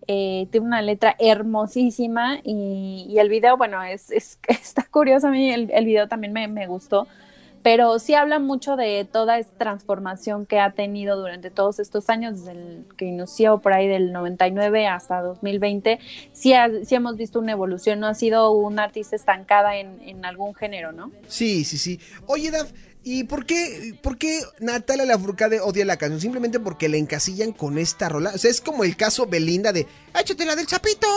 Eh, 0.07 0.47
tiene 0.51 0.67
una 0.67 0.81
letra 0.81 1.15
hermosísima 1.19 2.39
y, 2.43 3.15
el 3.17 3.29
video, 3.29 3.55
bueno, 3.55 3.81
es, 3.83 4.11
está 4.47 4.83
curioso, 4.91 5.27
a 5.27 5.31
mí 5.31 5.51
el, 5.51 5.71
el 5.71 5.85
video 5.85 6.07
también 6.07 6.33
me, 6.33 6.47
me 6.47 6.67
gustó 6.67 7.07
pero 7.63 7.99
sí 7.99 8.13
habla 8.13 8.39
mucho 8.39 8.75
de 8.75 9.07
toda 9.11 9.37
esta 9.39 9.57
transformación 9.57 10.45
que 10.45 10.59
ha 10.59 10.71
tenido 10.71 11.17
durante 11.17 11.51
todos 11.51 11.79
estos 11.79 12.09
años, 12.09 12.39
desde 12.39 12.51
el 12.51 12.85
que 12.97 13.05
inició 13.05 13.59
por 13.59 13.73
ahí 13.73 13.87
del 13.87 14.11
99 14.11 14.87
hasta 14.87 15.21
2020, 15.21 15.99
sí, 16.31 16.53
sí 16.83 16.95
hemos 16.95 17.15
visto 17.17 17.39
una 17.39 17.51
evolución, 17.51 17.99
no 17.99 18.07
ha 18.07 18.13
sido 18.13 18.51
una 18.51 18.83
artista 18.83 19.15
estancada 19.15 19.77
en, 19.77 20.01
en 20.01 20.25
algún 20.25 20.55
género, 20.55 20.91
¿no? 20.91 21.11
Sí, 21.27 21.63
sí, 21.63 21.77
sí. 21.77 21.99
Oye, 22.27 22.51
Daf, 22.51 22.71
¿Y 23.03 23.23
por 23.23 23.45
qué, 23.45 23.97
por 24.03 24.17
qué 24.17 24.41
Natalia 24.59 25.05
Lafourcade 25.05 25.61
odia 25.61 25.85
la 25.85 25.97
canción? 25.97 26.19
Simplemente 26.19 26.59
porque 26.59 26.89
le 26.89 26.97
encasillan 26.97 27.53
con 27.53 27.77
esta 27.77 28.09
rola. 28.09 28.31
O 28.35 28.37
sea, 28.37 28.51
es 28.51 28.59
como 28.59 28.83
el 28.83 28.97
caso 28.97 29.25
Belinda 29.25 29.71
de 29.71 29.87
¡Échate 30.19 30.45
la 30.45 30.55
del 30.55 30.67
chapito! 30.67 31.07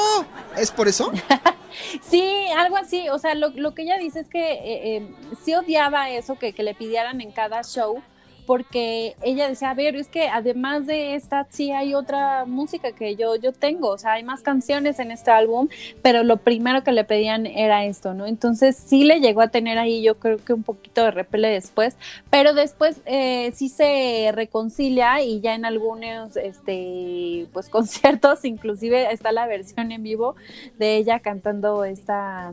¿Es 0.57 0.71
por 0.71 0.87
eso? 0.87 1.13
sí, 2.09 2.23
algo 2.57 2.77
así. 2.77 3.09
O 3.09 3.19
sea, 3.19 3.35
lo, 3.35 3.75
que 3.75 3.83
ella 3.83 3.99
dice 3.99 4.21
es 4.21 4.29
que 4.29 4.53
eh, 4.53 4.97
eh, 4.97 5.15
sí 5.45 5.55
odiaba 5.55 6.11
eso 6.11 6.39
que 6.39 6.55
le 6.57 6.75
pidieran 6.75 7.21
en 7.21 7.33
cada 7.33 7.63
show 7.65 8.03
porque 8.47 9.17
ella 9.23 9.49
decía, 9.49 9.71
a 9.71 9.75
ver, 9.75 9.97
es 9.97 10.09
que 10.09 10.29
además 10.29 10.87
de 10.87 11.15
esta 11.15 11.47
sí 11.51 11.71
hay 11.73 11.95
otra 11.95 12.45
música 12.45 12.93
que 12.93 13.17
yo, 13.17 13.37
yo 13.37 13.53
tengo, 13.53 13.89
o 13.89 13.99
sea, 13.99 14.13
hay 14.13 14.25
más 14.25 14.43
canciones 14.43 14.99
en 14.99 15.11
este 15.11 15.31
álbum, 15.31 15.69
pero 16.03 16.23
lo 16.23 16.39
primero 16.39 16.83
que 16.83 16.93
le 16.93 17.05
pedían 17.05 17.47
era 17.47 17.85
esto, 17.85 18.15
¿no? 18.15 18.27
Entonces 18.27 18.77
sí 18.77 19.05
le 19.05 19.21
llegó 19.21 19.41
a 19.41 19.49
tener 19.49 19.79
ahí 19.79 20.03
yo 20.03 20.19
creo 20.19 20.39
que 20.39 20.53
un 20.53 20.63
poquito 20.63 21.05
de 21.05 21.11
repele 21.11 21.49
después, 21.49 21.97
pero 22.31 22.55
después 22.55 23.01
eh, 23.07 23.53
sí 23.55 23.69
se 23.69 24.31
reconcilia 24.33 25.23
y 25.23 25.41
ya 25.41 25.55
en 25.55 25.65
algunos, 25.65 26.37
este, 26.37 27.47
pues 27.53 27.69
conciertos, 27.71 28.45
inclusive 28.45 29.13
está 29.13 29.33
la 29.33 29.47
versión 29.47 29.93
en 29.93 30.03
vivo 30.03 30.37
de 30.79 30.97
ella 30.97 31.21
cantando 31.21 31.85
esta 31.85 32.53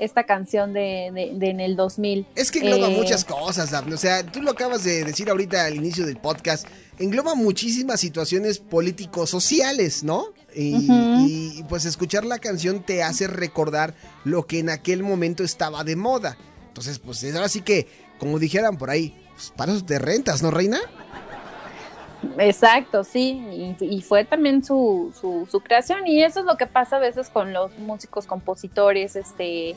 esta 0.00 0.24
canción 0.24 0.72
de, 0.72 1.10
de, 1.34 1.50
en 1.50 1.60
el 1.60 1.76
2000. 1.76 2.26
Es 2.34 2.50
que 2.50 2.60
engloba 2.60 2.88
eh, 2.90 2.96
muchas 2.96 3.24
cosas, 3.24 3.70
Daphne. 3.70 3.94
O 3.94 3.98
sea, 3.98 4.24
tú 4.24 4.42
lo 4.42 4.52
acabas 4.52 4.84
de 4.84 5.04
decir 5.04 5.30
ahorita 5.30 5.64
al 5.64 5.74
inicio 5.74 6.06
del 6.06 6.16
podcast. 6.16 6.66
Engloba 6.98 7.34
muchísimas 7.34 8.00
situaciones 8.00 8.58
político-sociales, 8.58 10.02
¿no? 10.04 10.26
Y, 10.54 11.62
pues 11.68 11.84
escuchar 11.84 12.24
la 12.24 12.38
canción 12.38 12.82
te 12.82 13.02
hace 13.02 13.26
recordar 13.26 13.94
lo 14.24 14.46
que 14.46 14.58
en 14.58 14.70
aquel 14.70 15.02
momento 15.02 15.44
estaba 15.44 15.84
de 15.84 15.94
moda. 15.94 16.36
Entonces, 16.68 16.98
pues 16.98 17.22
ahora 17.34 17.48
sí 17.48 17.60
que, 17.60 17.86
como 18.18 18.38
dijeran 18.38 18.78
por 18.78 18.90
ahí, 18.90 19.14
pues 19.34 19.52
para 19.56 19.72
eso 19.72 19.84
te 19.84 19.98
rentas, 19.98 20.42
¿no, 20.42 20.50
Reina? 20.50 20.80
Exacto, 22.38 23.04
sí, 23.04 23.76
y, 23.80 24.00
fue 24.02 24.24
también 24.24 24.64
su, 24.64 25.12
su, 25.20 25.60
creación 25.60 26.06
y 26.06 26.22
eso 26.22 26.40
es 26.40 26.46
lo 26.46 26.56
que 26.56 26.66
pasa 26.66 26.96
a 26.96 27.00
veces 27.00 27.30
con 27.30 27.52
los 27.52 27.78
músicos, 27.78 28.26
compositores, 28.26 29.16
este 29.16 29.76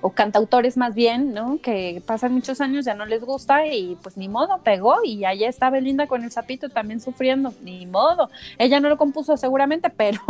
o 0.00 0.10
cantautores 0.10 0.76
más 0.76 0.94
bien, 0.94 1.32
¿no? 1.34 1.58
Que 1.60 2.02
pasan 2.06 2.32
muchos 2.32 2.60
años, 2.60 2.84
ya 2.84 2.94
no 2.94 3.04
les 3.06 3.24
gusta 3.24 3.66
y 3.66 3.96
pues 4.02 4.16
ni 4.16 4.28
modo, 4.28 4.58
pegó 4.62 4.96
y 5.04 5.24
allá 5.24 5.48
está 5.48 5.70
Belinda 5.70 6.06
con 6.06 6.22
el 6.24 6.30
sapito 6.30 6.68
también 6.68 7.00
sufriendo, 7.00 7.52
ni 7.62 7.86
modo. 7.86 8.30
Ella 8.58 8.80
no 8.80 8.88
lo 8.88 8.96
compuso 8.96 9.36
seguramente, 9.36 9.90
pero 9.96 10.20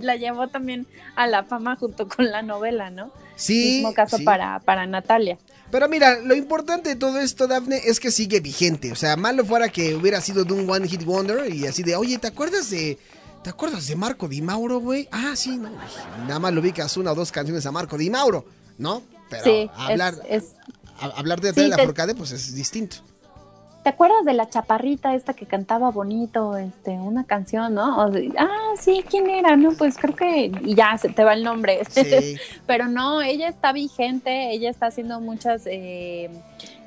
la, 0.00 0.16
llevó 0.16 0.48
también 0.48 0.86
a 1.16 1.26
la 1.26 1.44
fama 1.44 1.76
junto 1.76 2.08
con 2.08 2.30
la 2.30 2.42
novela, 2.42 2.90
¿no? 2.90 3.10
Sí. 3.36 3.76
Mismo 3.76 3.92
caso 3.94 4.18
para, 4.24 4.60
para 4.60 4.86
Natalia. 4.86 5.38
Pero 5.72 5.88
mira, 5.88 6.20
lo 6.20 6.34
importante 6.34 6.90
de 6.90 6.96
todo 6.96 7.18
esto, 7.18 7.46
Daphne, 7.48 7.80
es 7.86 7.98
que 7.98 8.10
sigue 8.10 8.40
vigente. 8.40 8.92
O 8.92 8.94
sea, 8.94 9.16
malo 9.16 9.42
fuera 9.42 9.70
que 9.70 9.94
hubiera 9.94 10.20
sido 10.20 10.44
de 10.44 10.52
un 10.52 10.68
One 10.68 10.86
Hit 10.86 11.02
Wonder 11.02 11.50
y 11.52 11.66
así 11.66 11.82
de, 11.82 11.96
oye, 11.96 12.18
¿te 12.18 12.28
acuerdas 12.28 12.68
de... 12.68 12.98
¿Te 13.42 13.50
acuerdas 13.50 13.88
de 13.88 13.96
Marco 13.96 14.28
Di 14.28 14.42
Mauro, 14.42 14.78
güey? 14.78 15.08
Ah, 15.10 15.32
sí, 15.34 15.56
no. 15.56 15.70
Nada 16.28 16.38
más 16.38 16.52
lo 16.52 16.60
ubicas 16.60 16.96
una 16.98 17.10
o 17.10 17.14
dos 17.14 17.32
canciones 17.32 17.64
a 17.64 17.72
Marco 17.72 17.96
Di 17.96 18.10
Mauro, 18.10 18.44
¿no? 18.78 19.02
Pero 19.30 19.72
hablar, 19.74 20.14
es, 20.28 20.52
hablar 21.00 21.40
de 21.40 21.54
sí, 21.54 21.66
la 21.66 21.78
Forcade, 21.78 22.14
pues 22.14 22.30
es 22.32 22.54
distinto. 22.54 22.98
¿Te 23.82 23.88
acuerdas 23.88 24.24
de 24.24 24.32
la 24.32 24.48
chaparrita 24.48 25.14
esta 25.14 25.34
que 25.34 25.44
cantaba 25.44 25.90
bonito, 25.90 26.56
este, 26.56 26.92
una 26.92 27.24
canción, 27.24 27.74
no? 27.74 28.00
ah, 28.38 28.74
sí, 28.78 29.04
¿quién 29.08 29.28
era? 29.28 29.56
No, 29.56 29.72
pues 29.72 29.98
creo 29.98 30.14
que 30.14 30.52
y 30.62 30.74
ya 30.76 30.96
se 30.98 31.08
te 31.08 31.24
va 31.24 31.32
el 31.32 31.42
nombre. 31.42 31.84
Sí. 31.88 32.36
Pero 32.66 32.86
no, 32.86 33.22
ella 33.22 33.48
está 33.48 33.72
vigente, 33.72 34.52
ella 34.52 34.70
está 34.70 34.86
haciendo 34.86 35.20
muchas, 35.20 35.62
eh, 35.66 36.30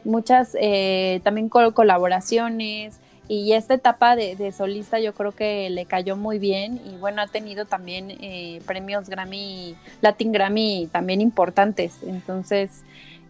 muchas 0.06 0.56
eh, 0.60 1.20
también 1.24 1.50
colaboraciones 1.50 3.00
y 3.28 3.54
esta 3.54 3.74
etapa 3.74 4.16
de, 4.16 4.52
solista 4.52 5.00
yo 5.00 5.14
creo 5.14 5.32
que 5.32 5.70
le 5.72 5.86
cayó 5.86 6.16
muy 6.16 6.38
bien 6.38 6.80
y 6.86 6.96
bueno, 6.98 7.22
ha 7.22 7.28
tenido 7.28 7.66
también 7.66 8.12
eh, 8.22 8.62
premios 8.68 9.10
Grammy, 9.10 9.76
Latin 10.02 10.32
Grammy 10.32 10.88
también 10.92 11.22
importantes. 11.22 11.98
Entonces, 12.06 12.84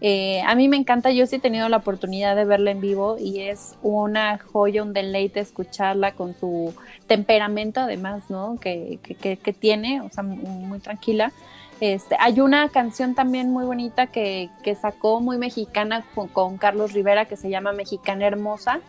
eh, 0.08 0.44
a 0.46 0.54
mí 0.54 0.68
me 0.68 0.78
encanta, 0.78 1.10
yo 1.10 1.26
sí 1.26 1.38
he 1.38 1.40
tenido 1.40 1.68
la 1.68 1.78
oportunidad 1.78 2.36
de 2.36 2.46
verla 2.46 2.70
en 2.70 2.80
vivo 2.80 3.18
y 3.18 3.40
es 3.40 3.74
una 3.82 4.38
joya, 4.38 4.84
un 4.84 4.94
deleite 4.94 5.40
escucharla 5.40 6.12
con 6.12 6.36
su 6.40 6.76
temperamento 7.08 7.80
además, 7.80 8.30
¿no? 8.30 8.60
Que, 8.62 9.00
que, 9.02 9.54
tiene, 9.54 10.02
o 10.02 10.10
sea, 10.12 10.22
muy, 10.22 10.78
tranquila. 10.78 11.32
Este, 11.80 12.16
hay 12.20 12.40
una 12.40 12.70
canción 12.70 13.16
también 13.16 13.52
muy 13.52 13.66
bonita 13.66 14.06
que, 14.06 14.52
que 14.62 14.76
sacó 14.76 15.22
muy 15.22 15.40
mexicana 15.40 16.06
con, 16.34 16.60
Carlos 16.60 16.94
Rivera 16.94 17.26
que 17.26 17.36
se 17.36 17.50
llama 17.50 17.72
Mexicana 17.72 18.28
Hermosa 18.28 18.82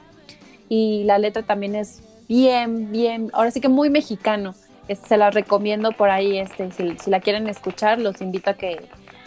y 0.69 1.05
la 1.05 1.17
letra 1.17 1.45
también 1.45 1.77
es 1.77 2.03
bien, 2.29 2.93
bien, 2.93 3.31
ahora 3.33 3.51
sí 3.51 3.63
que 3.63 3.71
muy 3.71 3.89
mexicano. 3.89 4.55
se 4.87 5.17
la 5.17 5.31
recomiendo 5.31 5.93
por 5.93 6.11
ahí, 6.11 6.37
este, 6.37 6.71
si 6.73 7.09
la 7.09 7.21
quieren 7.21 7.49
escuchar, 7.49 7.99
los 7.99 8.21
invito 8.21 8.51
a 8.51 8.55
que, 8.55 8.87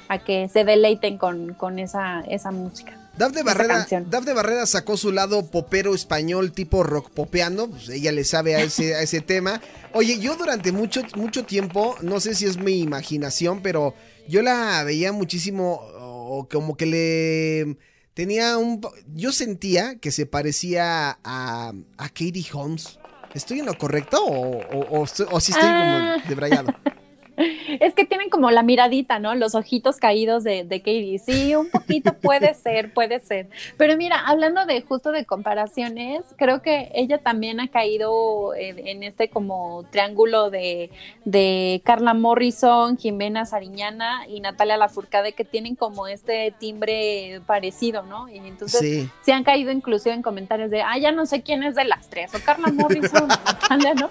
a 0.09 0.19
que 0.19 0.49
se 0.49 0.65
deleiten 0.65 1.17
con, 1.17 1.53
con 1.53 1.79
esa, 1.79 2.21
esa 2.21 2.51
música. 2.51 2.97
Dafne 3.15 3.43
Barrera, 3.43 3.85
Barrera 4.33 4.65
sacó 4.65 4.97
su 4.97 5.11
lado 5.11 5.45
popero 5.45 5.93
español 5.93 6.51
tipo 6.51 6.83
rock 6.83 7.09
popeando, 7.09 7.69
pues 7.69 7.89
ella 7.89 8.11
le 8.11 8.23
sabe 8.23 8.55
a 8.55 8.61
ese, 8.61 8.95
a 8.95 9.01
ese 9.01 9.21
tema. 9.21 9.61
Oye, 9.93 10.19
yo 10.19 10.35
durante 10.35 10.71
mucho, 10.71 11.01
mucho 11.15 11.43
tiempo, 11.43 11.95
no 12.01 12.19
sé 12.19 12.33
si 12.33 12.45
es 12.45 12.57
mi 12.57 12.79
imaginación, 12.79 13.61
pero 13.61 13.93
yo 14.27 14.41
la 14.41 14.83
veía 14.83 15.11
muchísimo, 15.11 15.81
o 15.99 16.47
como 16.49 16.75
que 16.77 16.85
le 16.85 17.77
tenía 18.13 18.57
un... 18.57 18.81
Yo 19.13 19.31
sentía 19.31 19.99
que 19.99 20.11
se 20.11 20.25
parecía 20.25 21.19
a, 21.23 21.73
a 21.97 22.07
Katie 22.09 22.45
Holmes. 22.53 22.99
¿Estoy 23.33 23.59
en 23.59 23.65
lo 23.65 23.77
correcto 23.77 24.23
o, 24.23 24.61
o, 24.61 25.01
o, 25.01 25.39
si 25.39 25.51
estoy 25.51 25.67
como 25.67 25.97
ah. 25.97 26.23
debrayado? 26.27 26.73
Es 27.79 27.93
que 27.93 28.05
tienen 28.05 28.29
como 28.29 28.51
la 28.51 28.63
miradita, 28.63 29.19
¿no? 29.19 29.33
Los 29.35 29.55
ojitos 29.55 29.97
caídos 29.97 30.43
de, 30.43 30.63
de 30.63 30.79
Katie. 30.79 31.19
Sí, 31.19 31.55
un 31.55 31.69
poquito 31.69 32.13
puede 32.13 32.53
ser, 32.55 32.93
puede 32.93 33.19
ser. 33.19 33.49
Pero 33.77 33.97
mira, 33.97 34.19
hablando 34.19 34.65
de 34.65 34.81
justo 34.81 35.11
de 35.11 35.25
comparaciones, 35.25 36.23
creo 36.37 36.61
que 36.61 36.91
ella 36.93 37.19
también 37.19 37.59
ha 37.59 37.67
caído 37.69 38.53
en, 38.55 39.03
este 39.03 39.29
como 39.29 39.85
triángulo 39.91 40.49
de, 40.49 40.91
de, 41.25 41.81
Carla 41.85 42.13
Morrison, 42.13 42.97
Jimena 42.97 43.45
Sariñana 43.45 44.27
y 44.27 44.41
Natalia 44.41 44.77
Lafourcade 44.77 45.33
que 45.33 45.45
tienen 45.45 45.75
como 45.75 46.07
este 46.07 46.53
timbre 46.59 47.41
parecido, 47.45 48.03
¿no? 48.03 48.27
Y 48.27 48.37
entonces 48.37 49.07
se 49.21 49.31
han 49.31 49.43
caído 49.43 49.71
inclusive 49.71 50.13
en 50.13 50.21
comentarios 50.21 50.71
de, 50.71 50.81
ah, 50.81 50.97
ya 50.97 51.11
no 51.11 51.25
sé 51.25 51.41
quién 51.41 51.63
es 51.63 51.75
de 51.75 51.85
las 51.85 52.09
tres, 52.09 52.33
o 52.35 52.39
Carla 52.43 52.69
Morrison 52.71 53.23
o 53.23 53.27
Natalia, 53.27 53.93
¿no? 53.93 54.09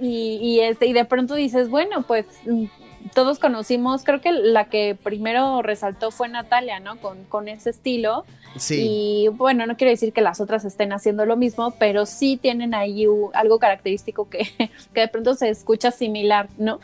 Y, 0.00 0.38
y, 0.40 0.60
este, 0.60 0.86
y 0.86 0.92
de 0.92 1.04
pronto 1.04 1.34
dices, 1.34 1.68
bueno, 1.68 2.02
pues 2.06 2.26
todos 3.14 3.38
conocimos, 3.38 4.04
creo 4.04 4.20
que 4.20 4.32
la 4.32 4.66
que 4.66 4.96
primero 5.00 5.62
resaltó 5.62 6.10
fue 6.10 6.28
Natalia, 6.28 6.80
¿no? 6.80 7.00
Con, 7.00 7.24
con 7.24 7.48
ese 7.48 7.70
estilo. 7.70 8.24
Sí. 8.58 8.76
Y 8.80 9.28
bueno, 9.28 9.66
no 9.66 9.76
quiero 9.76 9.90
decir 9.90 10.12
que 10.12 10.20
las 10.20 10.40
otras 10.40 10.64
estén 10.64 10.92
haciendo 10.92 11.24
lo 11.24 11.36
mismo, 11.36 11.74
pero 11.78 12.04
sí 12.06 12.38
tienen 12.40 12.74
ahí 12.74 13.06
algo 13.32 13.58
característico 13.58 14.28
que, 14.28 14.50
que 14.94 15.00
de 15.00 15.08
pronto 15.08 15.34
se 15.34 15.48
escucha 15.48 15.90
similar, 15.90 16.48
¿no? 16.58 16.80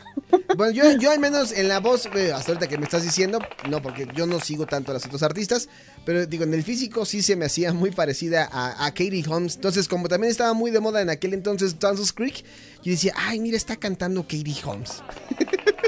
Bueno, 0.57 0.71
yo, 0.71 0.97
yo 0.97 1.11
al 1.11 1.19
menos 1.19 1.51
en 1.51 1.67
la 1.67 1.79
voz, 1.79 2.07
eh, 2.15 2.31
hasta 2.33 2.51
ahorita 2.51 2.67
que 2.67 2.77
me 2.77 2.85
estás 2.85 3.03
diciendo, 3.03 3.39
no, 3.69 3.81
porque 3.81 4.07
yo 4.15 4.25
no 4.25 4.39
sigo 4.39 4.65
tanto 4.65 4.91
a 4.91 4.95
los 4.95 5.05
otros 5.05 5.23
artistas, 5.23 5.69
pero 6.05 6.25
digo, 6.25 6.43
en 6.43 6.53
el 6.53 6.63
físico 6.63 7.05
sí 7.05 7.21
se 7.21 7.35
me 7.35 7.45
hacía 7.45 7.71
muy 7.73 7.91
parecida 7.91 8.49
a, 8.51 8.85
a 8.85 8.91
Katie 8.91 9.23
Holmes. 9.27 9.55
Entonces, 9.55 9.87
como 9.87 10.07
también 10.07 10.31
estaba 10.31 10.53
muy 10.53 10.71
de 10.71 10.79
moda 10.79 11.01
en 11.01 11.09
aquel 11.09 11.33
entonces 11.33 11.79
Dawson's 11.79 12.13
Creek, 12.13 12.43
yo 12.83 12.91
decía, 12.91 13.13
ay, 13.15 13.39
mira, 13.39 13.57
está 13.57 13.75
cantando 13.75 14.23
Katie 14.23 14.55
Holmes. 14.65 15.03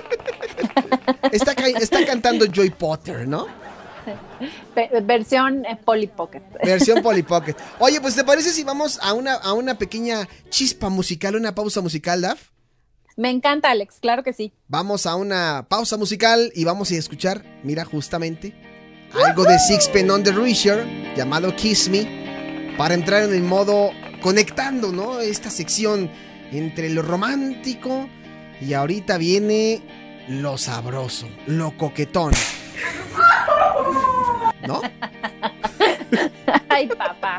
está, 1.31 1.55
ca- 1.55 1.67
está 1.67 2.05
cantando 2.05 2.45
Joy 2.45 2.69
Potter, 2.71 3.27
¿no? 3.27 3.47
Versión 5.03 5.65
eh, 5.65 5.77
Polly 5.84 6.07
Pocket. 6.07 6.41
Versión 6.63 7.01
Polly 7.03 7.23
Pocket. 7.23 7.55
Oye, 7.79 8.01
pues 8.01 8.15
¿te 8.15 8.23
parece 8.23 8.51
si 8.51 8.63
vamos 8.63 8.99
a 9.01 9.13
una, 9.13 9.34
a 9.36 9.53
una 9.53 9.77
pequeña 9.77 10.27
chispa 10.49 10.89
musical, 10.89 11.36
una 11.36 11.53
pausa 11.53 11.81
musical, 11.81 12.21
Daf? 12.21 12.49
Me 13.17 13.29
encanta, 13.29 13.69
Alex, 13.69 13.97
claro 14.01 14.23
que 14.23 14.34
sí. 14.34 14.53
Vamos 14.67 15.05
a 15.05 15.15
una 15.15 15.65
pausa 15.69 15.97
musical 15.97 16.51
y 16.55 16.63
vamos 16.63 16.91
a 16.91 16.95
escuchar, 16.95 17.43
mira, 17.63 17.84
justamente, 17.86 18.55
algo 19.25 19.43
de 19.43 19.60
Sixpence 19.60 20.10
on 20.12 20.23
the 20.23 20.31
Richer 20.31 20.86
llamado 21.15 21.53
Kiss 21.55 21.89
Me 21.89 22.73
para 22.77 22.93
entrar 22.93 23.23
en 23.23 23.34
el 23.34 23.43
modo 23.43 23.91
conectando, 24.21 24.91
¿no? 24.91 25.19
Esta 25.19 25.49
sección 25.49 26.10
entre 26.51 26.89
lo 26.89 27.01
romántico 27.01 28.10
y 28.62 28.73
ahorita 28.73 29.17
viene 29.17 29.81
lo 30.27 30.57
sabroso, 30.57 31.27
lo 31.47 31.77
coquetón. 31.77 32.34
¿No? 34.67 34.81
Ay, 36.69 36.88
papá. 36.88 37.38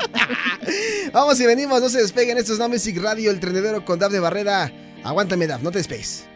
Vamos 1.13 1.39
y 1.39 1.45
venimos, 1.45 1.81
no 1.81 1.89
se 1.89 2.01
despeguen. 2.01 2.37
Esto 2.37 2.53
es 2.53 2.59
No 2.59 2.69
Music 2.69 2.97
Radio, 3.01 3.31
el 3.31 3.39
trenedero 3.39 3.83
con 3.85 3.99
Daf 3.99 4.11
de 4.11 4.19
Barrera. 4.19 4.71
Aguántame, 5.03 5.47
Daf, 5.47 5.61
no 5.61 5.71
te 5.71 5.79
despegues. 5.79 6.27